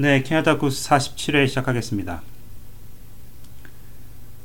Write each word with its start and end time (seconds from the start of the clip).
네, 0.00 0.22
캐나다 0.22 0.58
구스 0.58 0.88
47회 0.90 1.48
시작하겠습니다. 1.48 2.22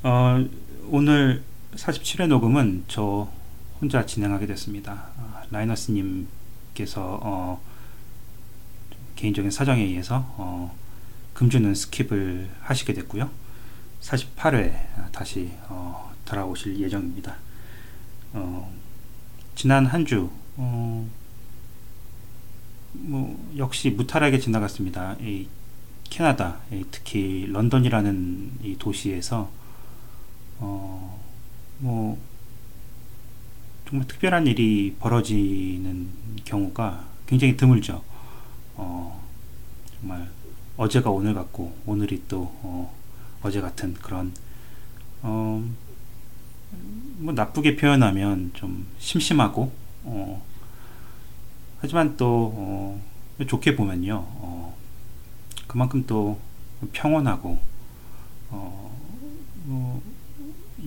어, 0.01 0.43
오늘 0.87 1.43
47회 1.75 2.25
녹음은 2.25 2.85
저 2.87 3.31
혼자 3.79 4.03
진행하게 4.03 4.47
됐습니다. 4.47 5.09
아, 5.15 5.43
라이너스님께서 5.51 7.19
어, 7.21 7.61
개인적인 9.15 9.51
사정에 9.51 9.83
의해서 9.83 10.25
어, 10.37 10.75
금주는 11.35 11.71
skip을 11.71 12.47
하시게 12.61 12.93
됐고요. 12.93 13.29
48회 14.01 15.11
다시 15.11 15.51
어, 15.67 16.11
돌아오실 16.25 16.79
예정입니다. 16.79 17.35
어, 18.33 18.73
지난 19.53 19.85
한주 19.85 20.31
어, 20.57 21.07
뭐 22.93 23.37
역시 23.57 23.89
무탈하게 23.89 24.39
지나갔습니다. 24.39 25.15
이 25.19 25.47
캐나다, 26.09 26.59
특히 26.91 27.47
런던이라는 27.47 28.51
이 28.63 28.77
도시에서 28.77 29.49
어, 30.59 31.19
뭐 31.79 32.17
정말 33.87 34.07
특별한 34.07 34.47
일이 34.47 34.95
벌어지는 34.99 36.09
경우가 36.45 37.05
굉장히 37.27 37.57
드물죠. 37.57 38.03
어, 38.75 39.23
정말 39.99 40.29
어제가 40.77 41.09
오늘 41.09 41.33
같고 41.33 41.75
오늘이 41.85 42.23
또 42.27 42.43
어, 42.61 42.93
제 43.51 43.59
같은 43.59 43.93
그런 43.95 44.31
어, 45.21 45.63
뭐 47.17 47.33
나쁘게 47.33 47.75
표현하면 47.75 48.51
좀 48.53 48.87
심심하고 48.99 49.71
어, 50.03 50.43
하지만 51.83 52.15
또 52.15 52.53
어, 52.55 53.01
좋게 53.45 53.75
보면요 53.75 54.15
어, 54.15 54.73
그만큼 55.67 56.05
또 56.07 56.39
평온하고 56.93 57.59
어, 58.51 58.97
뭐 59.65 60.01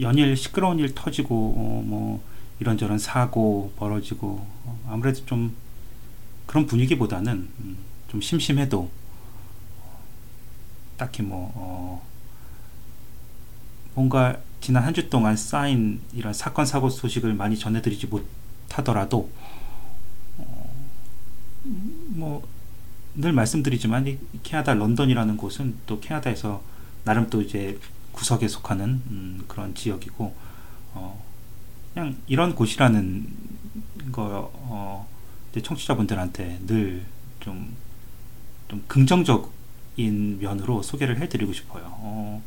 연일 0.00 0.34
시끄러운 0.38 0.78
일 0.78 0.94
터지고 0.94 1.34
어, 1.55 1.83
뭐 1.84 2.22
이런저런 2.61 2.98
사고 2.98 3.75
벌어지고 3.77 4.47
어, 4.64 4.80
아무래도 4.88 5.27
좀 5.27 5.55
그런 6.47 6.66
분위기보다는 6.66 7.33
음, 7.60 7.77
좀 8.08 8.22
심심해도 8.22 8.91
딱히 10.97 11.22
뭐 11.22 11.53
어, 11.55 12.03
뭔가 13.94 14.38
지난 14.60 14.83
한 14.83 14.94
주 14.94 15.08
동안 15.10 15.36
쌓인 15.36 16.00
이런 16.14 16.33
사건 16.33 16.64
사고 16.66 16.88
소식을 16.88 17.34
많이 17.34 17.58
전해드리지 17.58 18.06
못하더라도 18.06 19.31
뭐 22.09 22.56
늘 23.17 23.33
말씀드리지만 23.33 24.06
이 24.06 24.19
캐나다 24.42 24.75
런던이라는 24.75 25.36
곳은 25.39 25.75
또 25.86 26.00
캐나다에서 26.00 26.62
나름 27.05 27.31
또 27.31 27.41
이제 27.41 27.78
구석에 28.12 28.47
속하는 28.47 28.84
음, 29.11 29.45
그런 29.48 29.75
지역이고 29.75 30.34
어, 30.94 31.25
그냥 31.94 32.17
이런 32.27 32.55
곳이라는 32.55 33.27
거 34.12 34.50
어, 34.55 35.09
청취자분들한테 35.62 36.60
늘좀좀 36.66 37.75
긍정적인 38.87 40.38
면으로 40.41 40.83
소개를 40.83 41.19
해드리고 41.19 41.54
싶어요. 41.54 41.84
어, 41.87 42.43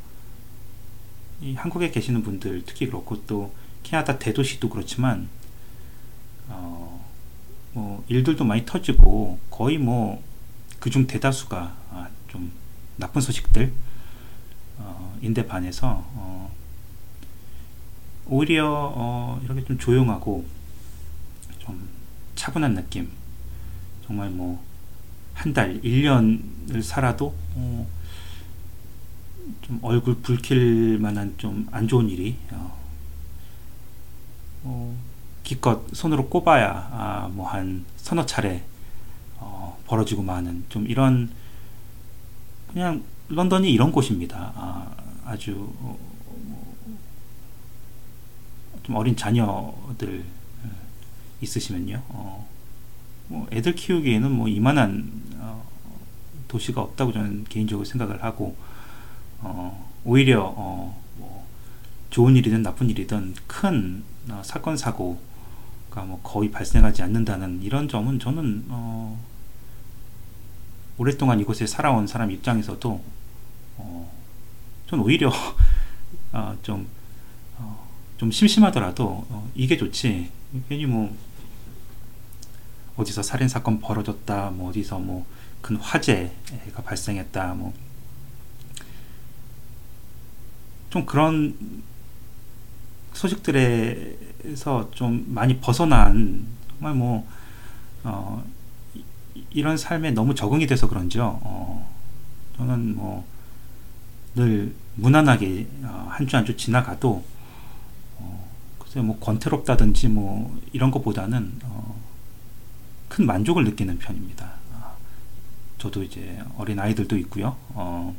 이 1.42 1.56
한국에 1.56 1.90
계시는 1.90 2.22
분들 2.22 2.64
특히 2.68 2.86
그렇고 2.86 3.26
또 3.26 3.52
캐나다 3.82 4.20
대도시도 4.20 4.70
그렇지만 4.70 5.24
어, 5.24 5.39
뭐 7.80 8.04
일들도 8.08 8.44
많이 8.44 8.66
터지고 8.66 9.40
거의 9.50 9.78
뭐 9.78 10.22
그중 10.80 11.08
대다수가 11.08 11.76
아, 11.92 12.10
좀 12.28 12.52
나쁜 12.98 13.22
소식들 13.22 13.72
어, 14.78 15.18
인데 15.22 15.46
반해서 15.46 16.04
어, 16.16 16.52
오히려 18.26 18.68
어, 18.96 19.42
이렇게 19.44 19.64
좀 19.66 19.78
조용하고 19.78 20.46
좀 21.60 21.90
차분한 22.36 22.76
느낌. 22.76 23.10
정말 24.06 24.30
뭐 24.30 24.70
한 25.40 25.54
달, 25.54 25.80
1년을 25.82 26.84
살아도 26.84 27.34
어, 27.56 27.88
좀 29.62 29.80
얼굴 29.82 30.16
붉힐 30.22 31.00
만한 31.00 31.34
좀 31.38 31.66
안 31.72 31.88
좋은 31.88 32.10
일이 32.10 32.36
어, 32.52 32.78
어, 34.64 34.98
기껏 35.50 35.82
손으로 35.94 36.30
꼽아야 36.30 36.90
아, 36.92 37.30
뭐 37.34 37.48
한 37.48 37.84
서너 37.98 38.24
차례 38.28 38.64
어, 39.38 39.82
벌어지고 39.88 40.22
마는 40.22 40.66
좀 40.70 40.86
이런 40.86 41.32
그냥 42.72 43.04
런던이 43.30 43.72
이런 43.72 43.92
곳입니다. 43.92 44.54
아, 44.56 45.36
주 45.40 45.74
어, 45.80 45.98
좀 48.84 48.96
어린 48.96 49.16
자녀들 49.16 50.24
어, 50.66 50.70
있으시면요. 51.42 52.04
어, 52.10 52.48
뭐 53.28 53.48
애들 53.52 53.74
키우기에는 53.74 54.32
뭐 54.32 54.48
이만한 54.48 55.10
어, 55.38 55.68
도시가 56.48 56.80
없다고 56.80 57.12
저는 57.12 57.46
개인적으로 57.46 57.86
생각을 57.86 58.24
하고 58.24 58.56
어, 59.40 59.90
오히려 60.06 60.44
뭐 60.52 61.48
좋은 62.12 62.36
일이든 62.36 62.62
나쁜 62.62 62.88
일이든 62.92 63.34
큰 63.48 64.04
사건 64.44 64.78
사고 64.78 65.29
뭐 65.96 66.20
거의 66.22 66.52
발생하지 66.52 67.02
않는다는 67.04 67.62
이런 67.62 67.88
점은 67.88 68.20
저는 68.20 68.66
어, 68.70 69.20
오랫동안 70.98 71.40
이곳에 71.40 71.66
살아온 71.68 72.08
사람 72.08 72.32
입장에서도 72.32 73.04
어, 73.78 74.12
전 74.88 75.00
오히려 75.00 75.32
어, 76.32 76.58
좀, 76.64 76.88
어, 77.58 77.88
좀 78.18 78.32
심심하더라도 78.32 79.26
어, 79.30 79.50
이게 79.56 79.78
좋지. 79.78 80.30
괜히 80.68 80.86
뭐 80.86 81.16
어디서 82.96 83.22
살인 83.24 83.48
사건 83.48 83.80
벌어졌다 83.80 84.52
뭐 84.52 84.70
어디서 84.70 85.00
뭐 85.00 85.40
큰 85.62 85.76
화재가 85.78 86.84
발생했다 86.84 87.54
뭐. 87.56 87.74
좀 90.90 91.06
그런 91.06 91.84
소식들에서 93.20 94.92
좀 94.92 95.26
많이 95.28 95.58
벗어난 95.60 96.46
정말 96.70 96.94
뭐 96.94 97.28
어, 98.04 98.44
이런 99.52 99.78
삶에 99.78 100.12
너무 100.12 100.36
적응이 100.36 100.68
돼서 100.68 100.88
그런지요. 100.88 101.40
어, 101.44 101.90
저는 102.58 102.96
뭐 102.96 103.26
늘 104.36 104.74
무난하게 104.96 105.68
어, 105.84 106.08
한주 106.12 106.38
한 106.38 106.46
주 106.46 106.56
지나가도 106.56 107.24
어, 108.18 108.50
글쎄 108.80 109.02
뭐 109.02 109.20
권태롭다든지 109.20 110.08
뭐 110.10 110.58
이런 110.72 110.92
것보다는 110.92 111.60
어, 111.64 112.00
큰 113.08 113.26
만족을 113.26 113.66
느끼는 113.66 113.98
편입니다. 113.98 114.52
아, 114.76 114.94
저도 115.78 116.04
이제 116.04 116.42
어린 116.58 116.80
아이들도 116.80 117.18
있고요. 117.18 117.58
어, 117.70 118.16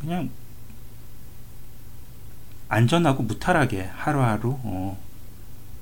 그냥 0.00 0.30
안전하고 2.68 3.22
무탈하게 3.22 3.82
하루하루 3.94 4.58
어, 4.62 4.98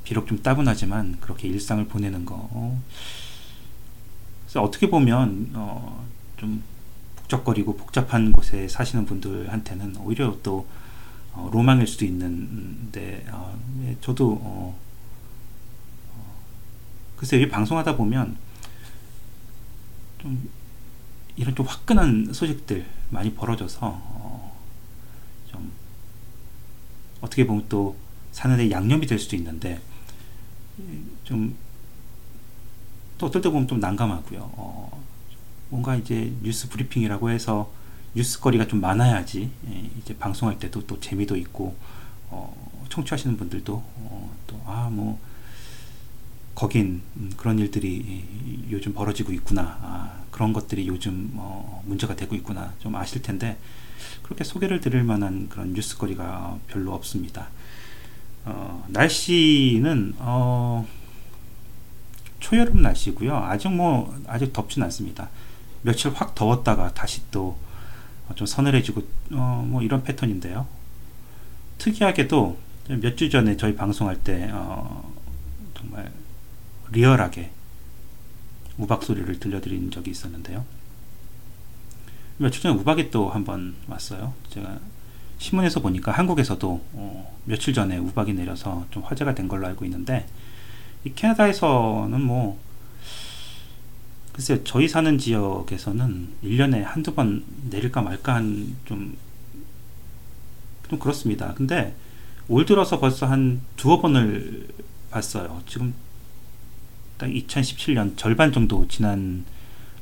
비록 0.05 0.27
좀 0.29 0.43
따분하지만 0.43 1.19
그렇게 1.21 1.49
일상을 1.49 1.85
보내는 1.87 2.25
거. 2.25 2.49
어. 2.53 2.83
그래서 4.45 4.63
어떻게 4.63 4.89
보면 4.89 5.51
어, 5.55 6.07
좀 6.37 6.63
북적거리고 7.17 7.77
복잡한 7.77 8.33
곳에 8.33 8.69
사시는 8.69 9.05
분들한테는 9.07 9.97
오히려 9.99 10.39
또 10.43 10.67
어, 11.33 11.51
로망일 11.53 11.87
수도 11.87 12.05
있는데 12.05 13.27
어, 13.31 13.59
예, 13.83 13.97
저도 14.01 14.33
어, 14.41 14.79
어, 16.13 16.35
글쎄 17.17 17.39
이 17.39 17.49
방송하다 17.49 17.97
보면 17.97 18.37
좀 20.19 20.49
이런 21.37 21.55
좀 21.55 21.67
화끈한 21.67 22.33
소식들 22.33 22.87
많이 23.11 23.35
벌어져서 23.35 23.79
어, 23.83 24.26
좀 24.26 24.26
어떻게 27.21 27.47
보면 27.47 27.67
또 27.69 27.97
사는데 28.33 28.71
양념이 28.71 29.07
될 29.07 29.19
수도 29.19 29.37
있는데 29.37 29.81
좀 31.25 31.67
또 33.19 33.27
어떨 33.27 33.41
때 33.43 33.49
보면 33.49 33.67
좀 33.67 33.81
난감하고요. 33.81 34.41
어, 34.57 35.05
뭔가 35.71 35.97
이제 35.97 36.33
뉴스 36.43 36.69
브리핑이라고 36.69 37.31
해서 37.31 37.71
뉴스거리가 38.15 38.67
좀 38.69 38.81
많아야지 38.81 39.51
예, 39.69 39.91
이제 39.99 40.17
방송할 40.17 40.59
때도 40.59 40.87
또 40.87 41.01
재미도 41.01 41.37
있고 41.37 41.77
어, 42.29 42.55
청취하시는 42.89 43.37
분들도 43.37 43.75
어, 43.75 44.37
또아뭐 44.47 45.19
거긴 46.55 47.03
음, 47.17 47.33
그런 47.37 47.59
일들이 47.59 48.25
요즘 48.71 48.95
벌어지고 48.95 49.33
있구나 49.33 49.79
아, 49.83 50.23
그런 50.31 50.53
것들이 50.53 50.87
요즘 50.89 51.33
어, 51.35 51.83
문제가 51.87 52.17
되고 52.17 52.35
있구나 52.35 52.73
좀 52.79 52.95
아실 52.97 53.23
텐데 53.23 53.59
그렇게 54.23 54.45
소개를 54.45 54.81
드릴 54.81 55.03
만한 55.03 55.49
그런 55.49 55.73
뉴스거리가 55.73 56.59
별로 56.69 56.95
없습니다. 56.95 57.49
어, 58.45 58.85
날씨는 58.89 60.15
어, 60.19 60.87
초여름 62.41 62.83
날씨고요. 62.83 63.37
아직 63.37 63.69
뭐 63.69 64.17
아직 64.27 64.53
덥진 64.53 64.83
않습니다. 64.85 65.29
며칠 65.83 66.13
확 66.13 66.35
더웠다가 66.35 66.95
다시 66.95 67.23
또 67.31 67.57
좀 68.35 68.47
서늘해지고 68.47 69.03
어, 69.33 69.65
뭐 69.69 69.83
이런 69.83 70.03
패턴인데요. 70.03 70.67
특이하게도 71.79 72.59
몇 73.01 73.17
주 73.17 73.31
전에 73.31 73.57
저희 73.57 73.77
방송할 73.77 74.23
때 74.23 74.49
어, 74.53 75.13
정말 75.77 76.11
리얼하게 76.91 77.51
우박 78.79 79.03
소리를 79.03 79.39
들려드린 79.39 79.91
적이 79.91 80.11
있었는데요. 80.11 80.65
며칠 82.39 82.63
전에 82.63 82.75
우박이 82.75 83.11
또 83.11 83.31
한 83.31 83.45
번 83.45 83.75
왔어요. 83.89 84.35
제가 84.51 84.79
신문에서 85.39 85.81
보니까 85.81 86.13
한국에서도 86.13 86.85
어, 86.93 87.39
며칠 87.45 87.75
전에 87.75 87.99
우박이 87.99 88.33
내려서 88.35 88.87
좀 88.91 89.03
화제가 89.03 89.35
된 89.35 89.49
걸로 89.49 89.67
알고 89.67 89.85
있는데 89.85 90.27
이 91.05 91.13
캐나다에서는 91.15 92.21
뭐 92.23 92.59
글쎄요 94.33 94.63
저희 94.65 94.89
사는 94.89 95.17
지역에서는 95.19 96.29
1년에 96.45 96.83
한두 96.83 97.15
번 97.15 97.45
내릴까 97.71 98.03
말까 98.03 98.35
한 98.35 98.77
좀 98.87 99.17
좀 100.89 101.01
그렇습니다. 101.01 101.53
근데 101.55 101.97
올 102.49 102.65
들어서 102.65 103.01
벌써 103.01 103.27
한 103.27 103.61
두어 103.77 104.01
번을 104.01 104.69
봤어요. 105.11 105.61
지금 105.67 105.95
딱 107.19 107.27
2017년 107.27 108.17
절반 108.17 108.53
정도 108.53 108.87
지난 108.87 109.45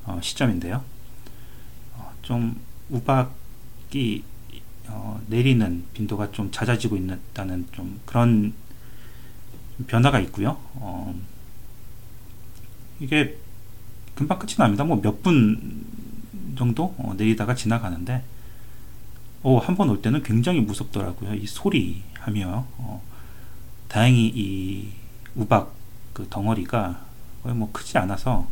어, 0.05 0.19
시점인데요. 0.23 0.85
어, 2.25 2.27
좀 2.27 2.61
우박이 2.91 4.25
어, 4.89 5.21
내리는 5.29 5.85
빈도가 5.95 6.33
좀 6.33 6.51
잦아지고 6.51 6.97
있다는 6.97 7.67
좀 7.73 8.01
그런 8.05 8.53
변화가 9.87 10.21
있고요. 10.21 10.59
어, 10.75 11.15
이게 13.01 13.37
금방 14.15 14.39
끝이 14.39 14.55
납니다. 14.57 14.85
뭐 14.85 15.01
몇 15.01 15.23
분 15.23 15.85
정도 16.57 16.95
어, 16.99 17.15
내리다가 17.17 17.55
지나가는데 17.55 18.23
오, 19.43 19.59
한번 19.59 19.91
올 19.91 20.01
때는 20.01 20.23
굉장히 20.23 20.61
무섭더라고요. 20.61 21.35
이 21.35 21.47
소리하며 21.47 22.67
어, 22.79 23.03
다행히 23.89 24.27
이 24.35 24.89
우박 25.35 25.75
그 26.13 26.27
덩어리가 26.31 27.05
거의 27.43 27.55
뭐 27.55 27.71
크지 27.73 27.99
않아서 27.99 28.49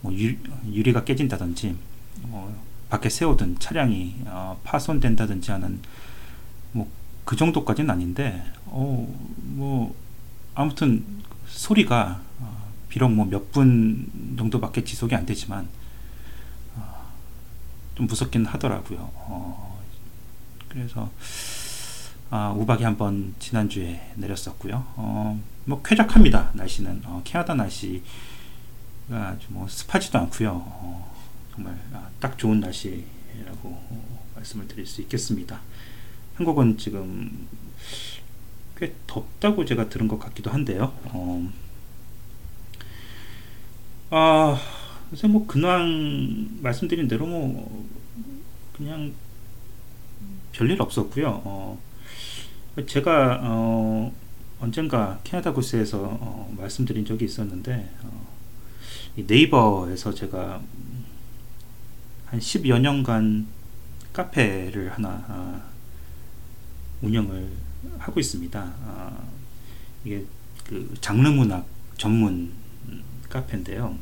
뭐 0.00 0.12
유, 0.12 0.36
유리가 0.70 1.04
깨진다든지 1.04 1.76
뭐 2.22 2.54
밖에 2.94 3.08
세우던 3.10 3.58
차량이 3.58 4.14
어, 4.26 4.60
파손된다든지 4.64 5.50
하는 5.50 5.80
뭐 6.72 6.86
그 7.24 7.36
정도까지는 7.36 7.90
아닌데 7.90 8.44
어, 8.66 9.08
뭐 9.36 9.94
아무튼 10.54 11.04
소리가 11.48 12.20
어, 12.40 12.68
비록 12.88 13.10
뭐 13.10 13.24
몇 13.26 13.50
분 13.50 14.36
정도밖에 14.38 14.84
지속이 14.84 15.14
안 15.14 15.24
되지만 15.26 15.66
어, 16.76 17.06
좀 17.94 18.06
무섭긴 18.06 18.44
하더라고요. 18.46 18.98
어, 19.14 19.80
그래서 20.68 21.10
아, 22.30 22.50
우박이 22.56 22.84
한번 22.84 23.34
지난주에 23.38 24.12
내렸었고요. 24.16 24.84
어, 24.96 25.40
뭐 25.64 25.82
쾌적합니다. 25.82 26.50
날씨는 26.54 27.02
어, 27.06 27.22
캐나다 27.24 27.54
날씨가 27.54 28.02
뭐 29.48 29.66
습하지도 29.66 30.18
않고요. 30.18 30.50
어, 30.52 31.13
정말 31.54 31.78
아, 31.92 32.08
딱 32.18 32.36
좋은 32.36 32.58
날씨라고 32.58 33.68
어, 33.68 34.26
말씀을 34.34 34.66
드릴 34.66 34.84
수 34.86 35.00
있겠습니다. 35.02 35.60
한국은 36.34 36.76
지금 36.78 37.46
꽤 38.76 38.92
덥다고 39.06 39.64
제가 39.64 39.88
들은 39.88 40.08
것 40.08 40.18
같기도 40.18 40.50
한데요. 40.50 40.92
어, 41.04 41.48
아, 44.10 44.60
그래서 45.08 45.28
뭐 45.28 45.46
근황 45.46 46.58
말씀드린 46.60 47.06
대로 47.06 47.24
뭐 47.24 47.88
그냥 48.76 49.14
별일 50.50 50.82
없었고요. 50.82 51.42
어, 51.44 51.80
제가 52.84 53.40
어, 53.44 54.12
언젠가 54.58 55.20
캐나다 55.22 55.52
구스에서 55.52 56.18
어, 56.20 56.52
말씀드린 56.58 57.04
적이 57.04 57.26
있었는데 57.26 57.90
어, 58.02 58.26
네이버에서 59.14 60.12
제가 60.12 60.60
한 62.34 62.40
10여 62.40 62.80
년간 62.80 63.46
카페를 64.12 64.92
하나 64.92 65.24
아, 65.28 65.62
운영을 67.00 67.48
하고 67.98 68.18
있습니다. 68.18 68.60
아, 68.60 69.24
이게 70.04 70.24
그 70.66 70.92
장르 71.00 71.28
문학 71.28 71.64
전문 71.96 72.52
카페인데요. 73.28 73.96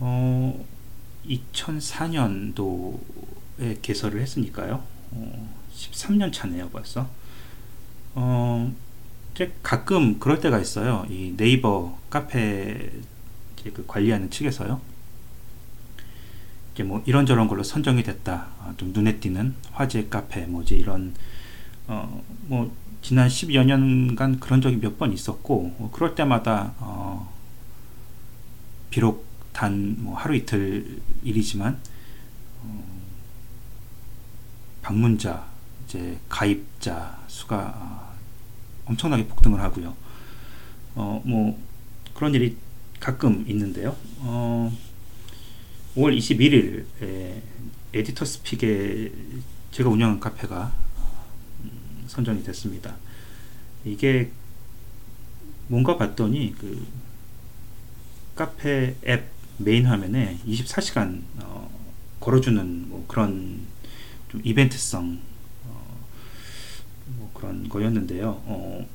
어, 0.00 0.64
2004년도에 1.26 3.82
개설을 3.82 4.22
했으니까요. 4.22 4.82
어, 5.10 5.54
13년 5.76 6.32
차네요, 6.32 6.70
벌써. 6.70 7.06
어, 8.14 8.72
이제 9.34 9.52
가끔 9.62 10.18
그럴 10.18 10.40
때가 10.40 10.58
있어요. 10.58 11.04
이 11.10 11.34
네이버 11.36 11.98
카페 12.08 12.92
그 13.62 13.84
관리하는 13.86 14.30
측에서요. 14.30 14.93
이제 16.74 16.82
뭐 16.82 17.02
이런저런 17.06 17.48
걸로 17.48 17.62
선정이 17.62 18.02
됐다. 18.02 18.48
아, 18.60 18.74
좀 18.76 18.92
눈에 18.92 19.18
띄는 19.20 19.54
화제 19.72 20.08
카페 20.08 20.44
뭐지 20.46 20.74
이런 20.76 21.14
어, 21.86 22.22
뭐 22.46 22.74
지난 23.02 23.28
10여 23.28 23.64
년간 23.64 24.40
그런 24.40 24.60
적이 24.60 24.76
몇 24.78 24.98
번 24.98 25.12
있었고 25.12 25.74
뭐 25.78 25.90
그럴 25.92 26.14
때마다 26.14 26.74
어, 26.78 27.32
비록 28.90 29.24
단 29.52 29.96
뭐 30.00 30.16
하루 30.16 30.34
이틀 30.34 31.00
일이지만 31.22 31.78
어, 32.62 32.84
방문자 34.82 35.44
이제 35.86 36.18
가입자 36.28 37.18
수가 37.28 37.74
어, 37.76 38.14
엄청나게 38.86 39.26
폭등을 39.28 39.60
하고요. 39.60 39.94
어, 40.96 41.22
뭐 41.24 41.56
그런 42.14 42.34
일이 42.34 42.56
가끔 43.00 43.44
있는데요. 43.48 43.96
어, 44.20 44.72
5월 45.96 46.16
21일에 46.18 47.40
에디터 47.92 48.24
스픽에 48.24 49.12
제가 49.70 49.88
운영한 49.88 50.18
카페가 50.18 50.72
음, 51.62 52.04
선정이 52.08 52.42
됐습니다. 52.42 52.96
이게 53.84 54.30
뭔가 55.68 55.96
봤더니 55.96 56.54
그 56.58 56.84
카페 58.34 58.96
앱 59.06 59.30
메인 59.58 59.86
화면에 59.86 60.38
24시간 60.44 61.22
어, 61.38 61.70
걸어주는 62.18 62.88
뭐 62.88 63.04
그런 63.06 63.60
좀 64.28 64.40
이벤트성 64.42 65.20
어, 65.64 66.06
뭐 67.06 67.30
그런 67.34 67.68
거였는데요. 67.68 68.30
어, 68.46 68.88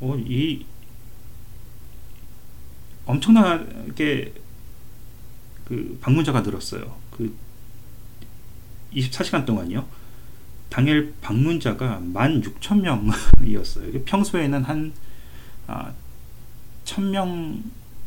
어, 0.00 0.16
이 0.16 0.64
엄청나게 3.04 4.43
그 5.64 5.98
방문자가 6.00 6.42
늘었어요. 6.42 6.96
그 7.10 7.34
24시간 8.94 9.44
동안요. 9.46 9.84
당일 10.68 11.14
방문자가 11.20 12.00
16,000명이었어요. 12.12 14.04
평소에는 14.04 14.64
한 14.64 14.92
아, 15.66 15.92
1,000명 16.84 17.62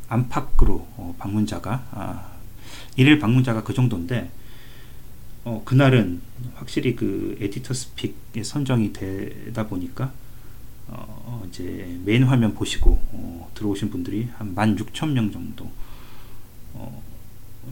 안팎으로 0.10 0.88
어, 0.98 1.16
방문자가 1.18 1.88
아, 1.92 2.32
일일 2.96 3.20
방문자가 3.20 3.64
그 3.64 3.74
정도인데 3.74 4.30
어, 5.44 5.62
그날은 5.64 6.22
확실히 6.56 6.96
그 6.96 7.38
에디터 7.40 7.74
스픽에 7.74 8.44
선정이 8.44 8.94
되다 8.94 9.68
보니까 9.68 10.12
어, 10.88 11.46
이제 11.48 11.98
메인 12.04 12.24
화면 12.24 12.54
보시고 12.54 13.00
어, 13.12 13.52
들어오신 13.54 13.90
분들이 13.90 14.28
한 14.38 14.54
16,000명 14.56 15.32
정도 15.32 15.72
어, 16.74 17.02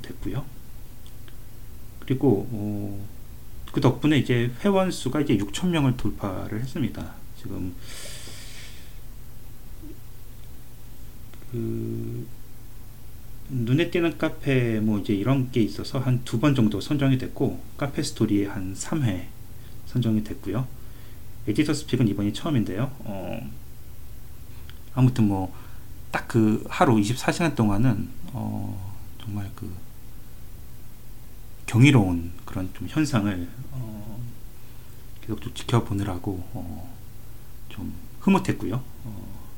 됐고요. 0.02 0.46
그리고 2.00 2.48
어, 2.52 3.06
그 3.72 3.82
덕분에 3.82 4.18
이제 4.18 4.52
회원 4.64 4.92
수가 4.92 5.22
이제 5.22 5.38
6천 5.38 5.68
명을 5.70 5.98
돌파를 5.98 6.62
했습니다. 6.62 7.14
지금 7.42 7.74
그 11.52 12.28
눈에 13.50 13.92
띄는 13.92 14.18
카페 14.18 14.80
뭐 14.80 15.00
이제 15.00 15.14
이런 15.14 15.52
게 15.52 15.62
있어서 15.62 16.00
한 16.00 16.24
두 16.25 16.40
번 16.40 16.56
정도 16.56 16.82
선정이 16.82 17.18
됐고 17.18 17.62
카페 17.78 18.02
스토리에 18.02 18.48
한 18.48 18.74
3회 18.74 19.25
선정이 19.88 20.24
됐고요. 20.24 20.68
에디터 21.48 21.74
스픽은 21.74 22.08
이번이 22.08 22.34
처음인데요. 22.34 22.92
어, 23.00 23.52
아무튼 24.94 25.28
뭐 25.28 25.54
딱 26.12 26.28
그 26.30 26.64
하루 26.70 26.96
24시간 26.96 27.56
동안은 27.56 28.10
어, 28.34 28.96
정말 29.22 29.52
그 29.56 29.70
경이로운 31.66 32.34
그런 32.46 32.74
좀 32.74 32.88
현상을 32.88 33.50
어, 33.72 34.22
계속 35.22 35.42
좀 35.42 35.54
지켜보느라고 35.54 36.48
어, 36.54 36.96
좀 37.70 37.94
흐뭇했고요. 38.22 38.84
어, 39.04 39.50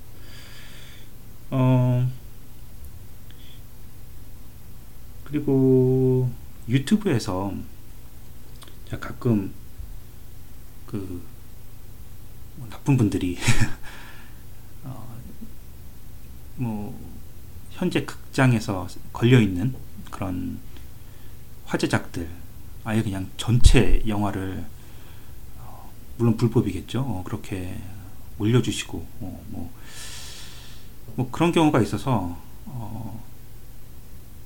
어 1.51 2.11
그리고 5.25 6.31
유튜브에서 6.69 7.53
가끔 8.99 9.53
그뭐 10.85 11.19
나쁜 12.69 12.95
분들이 12.95 13.37
어, 14.83 15.17
뭐 16.55 16.97
현재 17.71 18.05
극장에서 18.05 18.87
걸려 19.11 19.41
있는 19.41 19.75
그런 20.09 20.59
화제작들 21.67 22.27
아예 22.83 23.01
그냥 23.03 23.29
전체 23.37 24.01
영화를 24.07 24.65
어, 25.59 25.89
물론 26.17 26.37
불법이겠죠. 26.37 27.01
어, 27.01 27.23
그렇게 27.25 27.77
올려주시고 28.39 28.97
어, 29.21 29.43
뭐, 29.49 29.71
뭐 31.15 31.29
그런 31.31 31.51
경우가 31.51 31.81
있어서 31.81 32.37
어, 32.65 33.23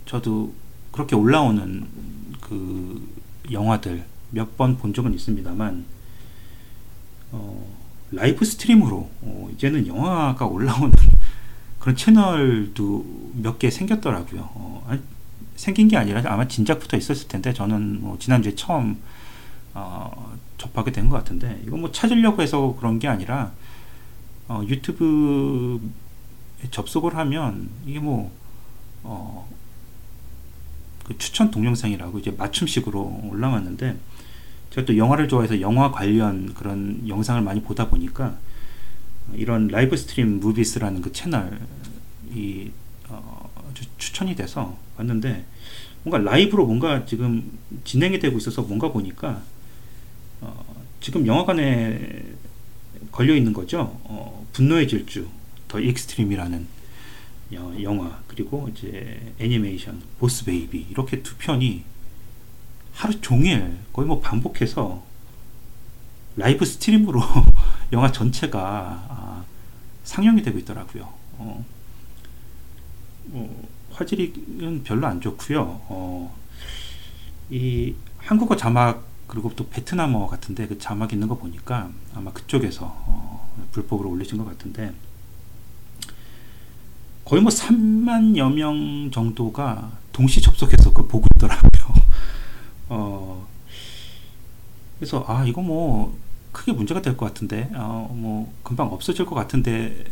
저도 0.05 0.53
그렇게 0.91 1.15
올라오는 1.15 1.87
그 2.41 3.07
영화들 3.51 4.05
몇 4.31 4.55
번 4.57 4.77
본 4.77 4.93
적은 4.93 5.13
있습니다만 5.13 5.85
어, 7.33 7.67
live 8.11 8.43
stream으로 8.45 9.09
어, 9.21 9.49
이제는 9.53 9.87
영화가 9.87 10.45
올라오는 10.47 10.91
그런 11.79 11.95
채널도 11.95 13.31
몇 13.35 13.57
개 13.59 13.69
생겼더라고요. 13.69 14.41
어, 14.53 14.85
아니, 14.87 15.01
생긴 15.61 15.87
게 15.87 15.95
아니라 15.95 16.23
아마 16.25 16.47
진작부터 16.47 16.97
있었을 16.97 17.27
텐데 17.27 17.53
저는 17.53 18.01
뭐 18.01 18.17
지난주에 18.17 18.55
처음 18.55 18.97
어, 19.75 20.35
접하게 20.57 20.91
된 20.91 21.07
것 21.07 21.17
같은데 21.17 21.61
이거 21.67 21.77
뭐 21.77 21.91
찾으려고 21.91 22.41
해서 22.41 22.75
그런 22.79 22.97
게 22.97 23.07
아니라 23.07 23.51
어, 24.47 24.63
유튜브에 24.67 25.79
접속을 26.71 27.15
하면 27.15 27.69
이게 27.85 27.99
뭐 27.99 28.31
어, 29.03 29.47
그 31.05 31.15
추천 31.19 31.51
동영상이라고 31.51 32.17
이제 32.17 32.31
맞춤식으로 32.31 33.21
올라왔는데 33.29 33.99
제가 34.71 34.85
또 34.87 34.97
영화를 34.97 35.27
좋아해서 35.27 35.61
영화 35.61 35.91
관련 35.91 36.55
그런 36.55 37.07
영상을 37.07 37.39
많이 37.43 37.61
보다 37.61 37.87
보니까 37.87 38.35
이런 39.35 39.67
Live 39.67 39.95
Stream 39.95 40.39
Movies라는 40.39 41.03
그 41.03 41.11
채널이 41.11 42.71
어, 43.09 43.51
추천이 43.99 44.35
돼서 44.35 44.75
왔는데 44.97 45.50
뭔가 46.03 46.17
라이브로 46.31 46.65
뭔가 46.65 47.05
지금 47.05 47.59
진행이 47.83 48.19
되고 48.19 48.37
있어서 48.37 48.61
뭔가 48.63 48.91
보니까 48.91 49.41
어, 50.41 50.65
지금 50.99 51.27
영화관에 51.27 52.23
걸려 53.11 53.35
있는 53.35 53.53
거죠. 53.53 53.99
어, 54.03 54.45
분노의 54.53 54.87
질주 54.87 55.27
The 55.67 55.79
Extreme이라는 55.79 56.67
영화 57.83 58.21
그리고 58.27 58.69
이제 58.73 59.33
애니메이션 59.39 60.01
Boss 60.19 60.45
Baby 60.45 60.87
이렇게 60.89 61.21
두 61.21 61.35
편이 61.35 61.83
하루 62.93 63.19
종일 63.21 63.77
거의 63.91 64.07
뭐 64.07 64.21
반복해서 64.21 65.03
live 66.35 66.65
stream으로 66.65 67.21
영화 67.91 68.11
전체가 68.11 68.59
아, 69.09 69.43
상영이 70.03 70.41
되고 70.43 70.57
있더라고요. 70.59 71.03
어, 71.37 71.65
어, 73.31 73.67
화질은 73.93 74.83
별로 74.83 75.07
안 75.07 75.21
좋고요. 75.21 75.61
어, 75.89 76.35
이 77.49 77.93
한국어 78.17 78.55
자막 78.55 79.03
그리고 79.27 79.51
또 79.55 79.67
베트남어 79.69 80.27
같은데 80.27 80.67
그 80.67 80.77
자막 80.77 81.13
있는 81.13 81.27
거 81.27 81.37
보니까 81.37 81.89
아마 82.15 82.31
그쪽에서 82.33 82.85
어, 82.85 83.49
불법으로 83.71 84.09
올리신 84.09 84.37
것 84.37 84.45
같은데 84.45 84.93
거의 87.25 87.41
뭐 87.41 87.51
3만여 87.51 88.53
명 88.53 89.09
정도가 89.11 89.91
동시 90.11 90.41
접속해서 90.41 90.91
그 90.93 91.07
보고 91.07 91.25
있더라고요. 91.35 91.95
어, 92.89 93.47
그래서 94.97 95.23
아 95.27 95.45
이거 95.45 95.61
뭐 95.61 96.17
크게 96.51 96.73
문제가 96.73 97.01
될 97.01 97.15
것 97.15 97.25
같은데 97.27 97.69
어, 97.75 98.13
뭐 98.13 98.53
금방 98.63 98.87
없어질 98.91 99.25
것 99.25 99.35
같은데 99.35 100.03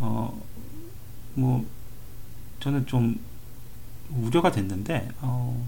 어, 0.00 0.40
뭐 1.34 1.64
저는 2.60 2.86
좀 2.86 3.18
우려가 4.10 4.50
됐는데 4.50 5.08
어, 5.20 5.66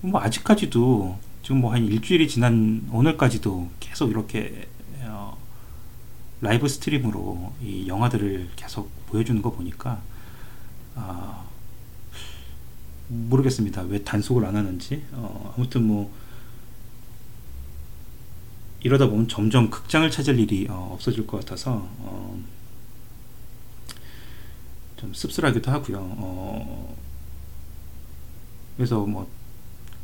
뭐 0.00 0.20
아직까지도 0.20 1.18
지금 1.42 1.60
뭐 1.60 1.72
한 1.72 1.84
일주일이 1.84 2.28
지난 2.28 2.86
오늘까지도 2.92 3.68
계속 3.80 4.10
이렇게 4.10 4.68
어, 5.02 5.36
라이브 6.40 6.68
스트림으로 6.68 7.52
이 7.62 7.86
영화들을 7.88 8.50
계속 8.56 8.90
보여주는 9.06 9.40
거 9.42 9.50
보니까 9.52 10.00
아, 10.94 11.44
모르겠습니다. 13.08 13.82
왜 13.82 14.02
단속을 14.04 14.44
안 14.44 14.56
하는지. 14.56 15.02
어, 15.12 15.52
아무튼 15.56 15.84
뭐 15.86 16.12
이러다 18.82 19.08
보면 19.08 19.28
점점 19.28 19.68
극장을 19.70 20.08
찾을 20.10 20.38
일이 20.38 20.66
어, 20.70 20.90
없어질 20.94 21.26
것 21.26 21.40
같아서 21.40 21.88
어, 21.98 22.38
좀 25.00 25.14
씁쓸하기도 25.14 25.70
하고요. 25.70 25.98
어, 25.98 26.96
그래서 28.76 29.04
뭐 29.06 29.30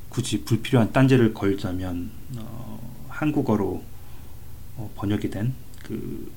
굳이 0.09 0.45
불필요한 0.45 0.93
딴지를 0.93 1.35
걸자면 1.35 2.11
어, 2.38 3.07
한국어로 3.09 3.83
어, 4.76 4.91
번역이 4.97 5.31
된 5.31 5.67
그 5.87 6.33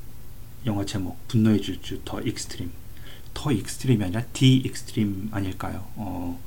영화 0.68 0.86
제목 0.86 1.28
분노의 1.28 1.62
질주 1.62 2.02
The 2.06 2.22
Extreme 2.22 2.72
The 3.34 3.52
Extreme이 3.52 4.04
아니라 4.04 4.24
The 4.32 4.58
Extreme 4.58 5.30
아닐까요? 5.32 5.88
어, 5.96 6.40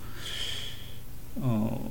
어, 1.36 1.90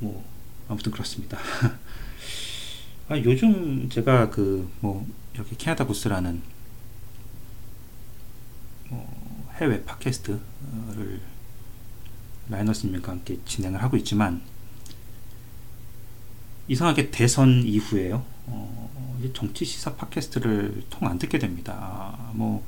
뭐, 0.00 0.24
아무튼 0.68 0.90
그렇습니다. 0.90 1.38
아, 3.08 3.18
요즘 3.18 3.88
제가 3.88 4.30
그, 4.30 4.68
뭐, 4.80 5.06
이렇게 5.34 5.54
캐나다 5.56 5.86
구스라는 5.86 6.40
뭐 8.88 9.17
해외 9.60 9.84
팟캐스트를 9.84 11.20
라이너스님과 12.48 13.12
함께 13.12 13.38
진행을 13.44 13.82
하고 13.82 13.96
있지만, 13.96 14.42
이상하게 16.68 17.10
대선 17.10 17.62
이후에요, 17.64 18.24
어, 18.46 19.18
정치 19.34 19.64
시사 19.64 19.94
팟캐스트를 19.94 20.84
통 20.90 21.08
안 21.08 21.18
듣게 21.18 21.38
됩니다. 21.38 21.74
아, 21.78 22.30
뭐, 22.34 22.64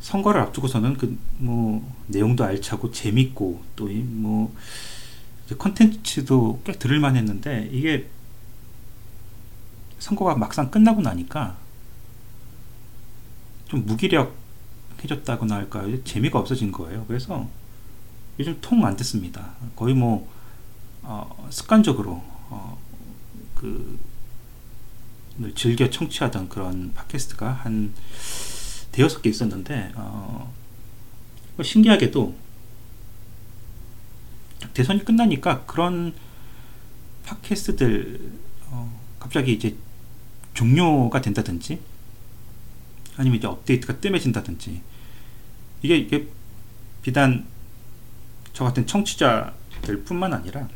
선거를 0.00 0.40
앞두고서는 0.42 0.96
그 0.96 1.16
뭐 1.38 1.96
내용도 2.08 2.44
알차고 2.44 2.90
재밌고 2.90 3.62
또뭐 3.76 4.52
컨텐츠도 5.56 6.62
꽤 6.64 6.72
들을만 6.72 7.16
했는데 7.16 7.68
이게 7.72 8.08
선거가 9.98 10.34
막상 10.34 10.70
끝나고 10.70 11.00
나니까 11.00 11.56
좀 13.68 13.86
무기력 13.86 14.34
해졌다고나 15.02 15.54
할까요? 15.54 16.02
재미가 16.04 16.38
없어진 16.38 16.72
거예요. 16.72 17.04
그래서 17.06 17.48
요즘 18.38 18.58
통 18.60 18.84
안 18.84 18.96
듣습니다. 18.96 19.52
거의 19.76 19.94
뭐 19.94 20.30
어, 21.02 21.48
습관적으로 21.50 22.22
어, 22.50 22.78
그 23.54 23.98
즐겨 25.54 25.88
청취하던 25.88 26.48
그런 26.48 26.92
팟캐스트가 26.94 27.50
한 27.50 27.94
대여섯 28.92 29.22
개 29.22 29.30
있었는데 29.30 29.92
어, 29.94 30.52
뭐 31.56 31.64
신기하게도 31.64 32.34
대선이 34.74 35.04
끝나니까 35.04 35.64
그런 35.66 36.14
팟캐스트들 37.24 38.32
어, 38.66 39.00
갑자기 39.20 39.52
이제 39.52 39.76
종료가 40.54 41.20
된다든지 41.20 41.80
아니면 43.18 43.38
이제 43.38 43.46
업데이트가 43.46 44.00
뜸해진다든지 44.00 44.80
이게 45.82 45.96
이게 45.96 46.28
비단 47.02 47.46
저 48.52 48.64
같은 48.64 48.86
청취자들 48.86 50.04
뿐만 50.04 50.32
아니라 50.32 50.66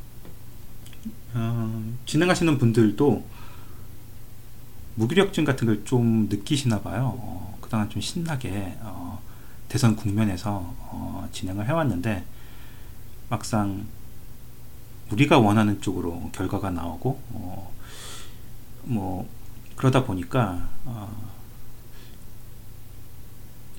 어, 1.34 1.94
진행하시는 2.04 2.58
분들도 2.58 3.24
무기력증 4.96 5.44
같은 5.44 5.66
걸 5.66 5.84
좀 5.84 6.28
느끼시나 6.28 6.80
봐요. 6.82 7.14
어, 7.18 7.58
그동안 7.60 7.88
좀 7.88 8.02
신나게 8.02 8.76
어, 8.80 9.20
대선 9.68 9.96
국면에서 9.96 10.74
어, 10.78 11.28
진행을 11.32 11.66
해왔는데 11.66 12.24
막상 13.30 13.86
우리가 15.10 15.38
원하는 15.38 15.80
쪽으로 15.80 16.30
결과가 16.32 16.70
나오고 16.70 17.20
어, 17.30 17.72
뭐 18.84 19.28
그러다 19.76 20.04
보니까 20.04 20.68
어, 20.84 21.31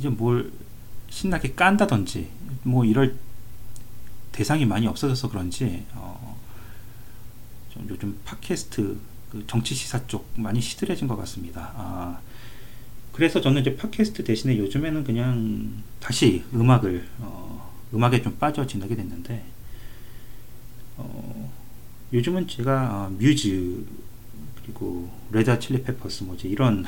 이제 0.04 0.10
뭘 0.10 0.52
신나게 1.10 1.54
깐다든지 1.54 2.30
뭐 2.64 2.84
이럴 2.84 3.16
대상이 4.34 4.66
많이 4.66 4.86
없어져서 4.86 5.30
그런지 5.30 5.86
어, 5.94 6.38
좀 7.70 7.88
요즘 7.90 8.20
팟캐스트 8.26 8.98
그 9.32 9.48
정치 9.48 9.74
시사 9.74 10.06
쪽 10.08 10.28
많이 10.36 10.60
시들해진 10.60 11.08
것 11.08 11.16
같습니다. 11.16 11.72
아, 11.76 12.20
그래서 13.14 13.40
저는 13.40 13.62
이제 13.62 13.78
팟캐스트 13.78 14.26
대신에 14.26 14.58
요즘에는 14.58 15.06
그냥 15.06 15.82
다시 16.02 16.44
음악을 16.54 17.08
어, 17.20 17.74
음악에 17.94 18.22
좀 18.22 18.36
빠져 18.38 18.68
지내게 18.68 18.98
됐는데 18.98 19.46
어, 20.98 21.54
요즘은 22.12 22.50
제가 22.50 23.06
어, 23.06 23.10
뮤즈 23.18 23.86
그리고 24.62 25.10
Red 25.32 25.58
Chili 25.58 25.84
Peppers 25.84 26.26
뭐지 26.26 26.50
이런 26.50 26.86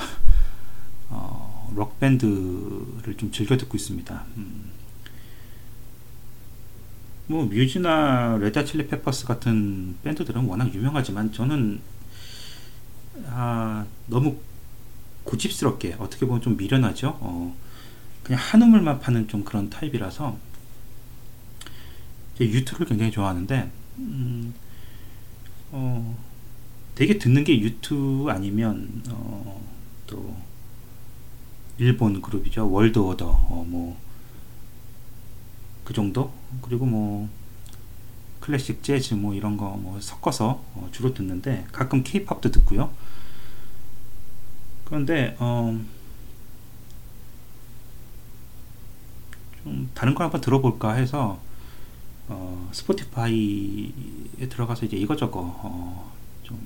어, 1.10 1.54
록 1.74 2.00
밴드를 2.00 3.15
좀 3.17 3.31
즐겨 3.31 3.57
듣고 3.57 3.77
있습니다. 3.77 4.25
음. 4.38 4.72
뭐 7.27 7.45
Muse나 7.45 8.38
Red 8.38 8.63
Chili 8.63 8.88
Peppers 8.88 9.25
같은 9.25 9.95
밴드들은 10.03 10.45
워낙 10.45 10.74
유명하지만 10.74 11.34
저는 11.34 11.79
아, 13.27 13.86
너무 14.07 14.38
고집스럽게 15.24 15.95
어떻게 16.00 16.25
보면 16.25 16.41
좀 16.41 16.55
미련하죠. 16.55 17.17
어, 17.19 17.55
그냥 18.24 18.41
한우물만 18.41 19.00
파는 19.00 19.27
좀 19.27 19.43
그런 19.43 19.69
타입이라서 19.69 20.38
유튜브를 22.39 22.88
굉장히 22.88 23.12
좋아하는데 23.12 23.72
음, 24.00 24.53
어, 25.72 26.17
되게 26.93 27.17
듣는 27.17 27.43
게 27.43 27.60
U2 27.59 28.29
아니면 28.29 29.01
어, 29.10 29.62
또 30.05 30.36
일본 31.77 32.22
그룹이죠. 32.22 32.70
World 32.71 33.00
Order. 33.00 33.25
어, 33.27 33.65
뭐 33.67 34.05
그 35.86 35.94
정도? 35.94 36.34
그리고 36.63 36.86
뭐 36.86 37.29
클래식 38.41 38.84
재즈 38.84 39.13
뭐 39.13 39.34
이런 39.34 39.55
거 39.58 39.75
뭐 39.77 40.00
섞어서 40.01 40.63
어, 40.74 40.89
주로 40.91 41.13
듣는데 41.13 41.65
가끔 41.72 42.03
케이팝도 42.03 42.51
듣고요. 42.51 42.91
그런데 44.86 45.36
어, 45.39 45.79
좀 49.63 49.89
다른 49.94 50.13
걸 50.15 50.25
한번 50.25 50.41
들어볼까 50.41 50.94
해서 50.94 51.39
어, 52.27 52.70
스포티파이에 52.72 53.91
들어가서 54.50 54.86
이제 54.86 54.98
이것저것 54.98 55.39
어, 55.41 56.12
좀 56.44 56.60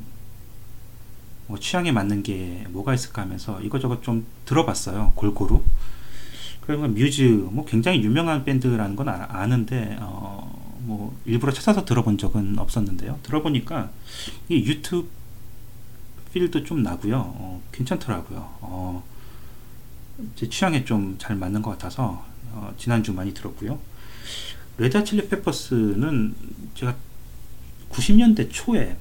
뭐 1.50 1.58
취향에 1.60 1.92
맞는 1.92 2.22
게 2.22 2.64
뭐가 2.70 2.94
있을까 2.94 3.24
하면서 3.24 3.60
이것저것 3.60 4.04
좀 4.04 4.26
들어봤어요 4.46 5.14
골고루. 5.16 5.64
그리고 6.62 6.88
뮤즈 6.88 7.24
뭐 7.24 7.66
굉장히 7.66 8.04
유명한 8.04 8.46
밴드라는 8.46 8.96
건 8.96 9.10
아, 9.10 9.48
는데 9.48 9.98
어, 10.00 10.78
뭐 10.82 11.18
일부러 11.26 11.52
찾아서 11.52 11.84
들어본 11.84 12.20
적은 12.20 12.60
없었는데요. 12.60 13.18
들어보니까 13.24 13.90
이 14.48 14.58
U2 14.58 15.10
feel도 16.32 16.64
좀 16.64 16.84
나고요. 16.84 17.18
어, 17.18 17.64
괜찮더라고요. 17.72 18.58
어, 18.62 19.04
제 20.36 20.48
취향에 20.48 20.86
좀 20.86 21.16
잘 21.18 21.36
맞는 21.36 21.64
것 21.64 21.72
같아서 21.72 22.24
어, 22.52 22.72
지난주 22.78 23.12
많이 23.12 23.34
들었고요. 23.34 23.80
Red 24.78 25.04
Chili 25.04 25.28
Peppers는 25.28 26.36
제가 26.76 26.96
90년대 27.90 28.50
초에 28.52 28.96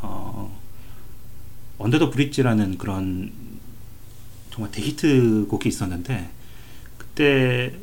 어, 0.00 0.61
Under 1.82 1.98
the 1.98 2.10
Bridge라는 2.10 2.78
그런 2.78 3.32
정말 4.50 4.70
대히트 4.70 5.46
곡이 5.48 5.68
있었는데 5.68 6.30
그때 6.96 7.74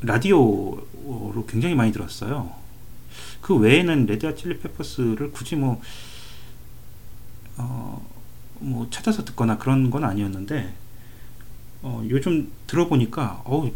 라디오로 0.00 1.44
굉장히 1.46 1.74
많이 1.74 1.92
들었어요. 1.92 2.52
그 3.42 3.54
외에는 3.54 4.06
Red 4.06 4.34
Chili 4.34 4.60
Peppers를 4.60 5.30
굳이 5.30 5.56
뭐, 5.56 5.82
어, 7.58 8.06
뭐 8.60 8.88
찾아서 8.90 9.24
듣거나 9.26 9.58
그런 9.58 9.90
건 9.90 10.04
아니었는데 10.04 10.72
어, 11.82 12.02
요즘 12.08 12.50
들어보니까 12.66 13.42
어우 13.44 13.72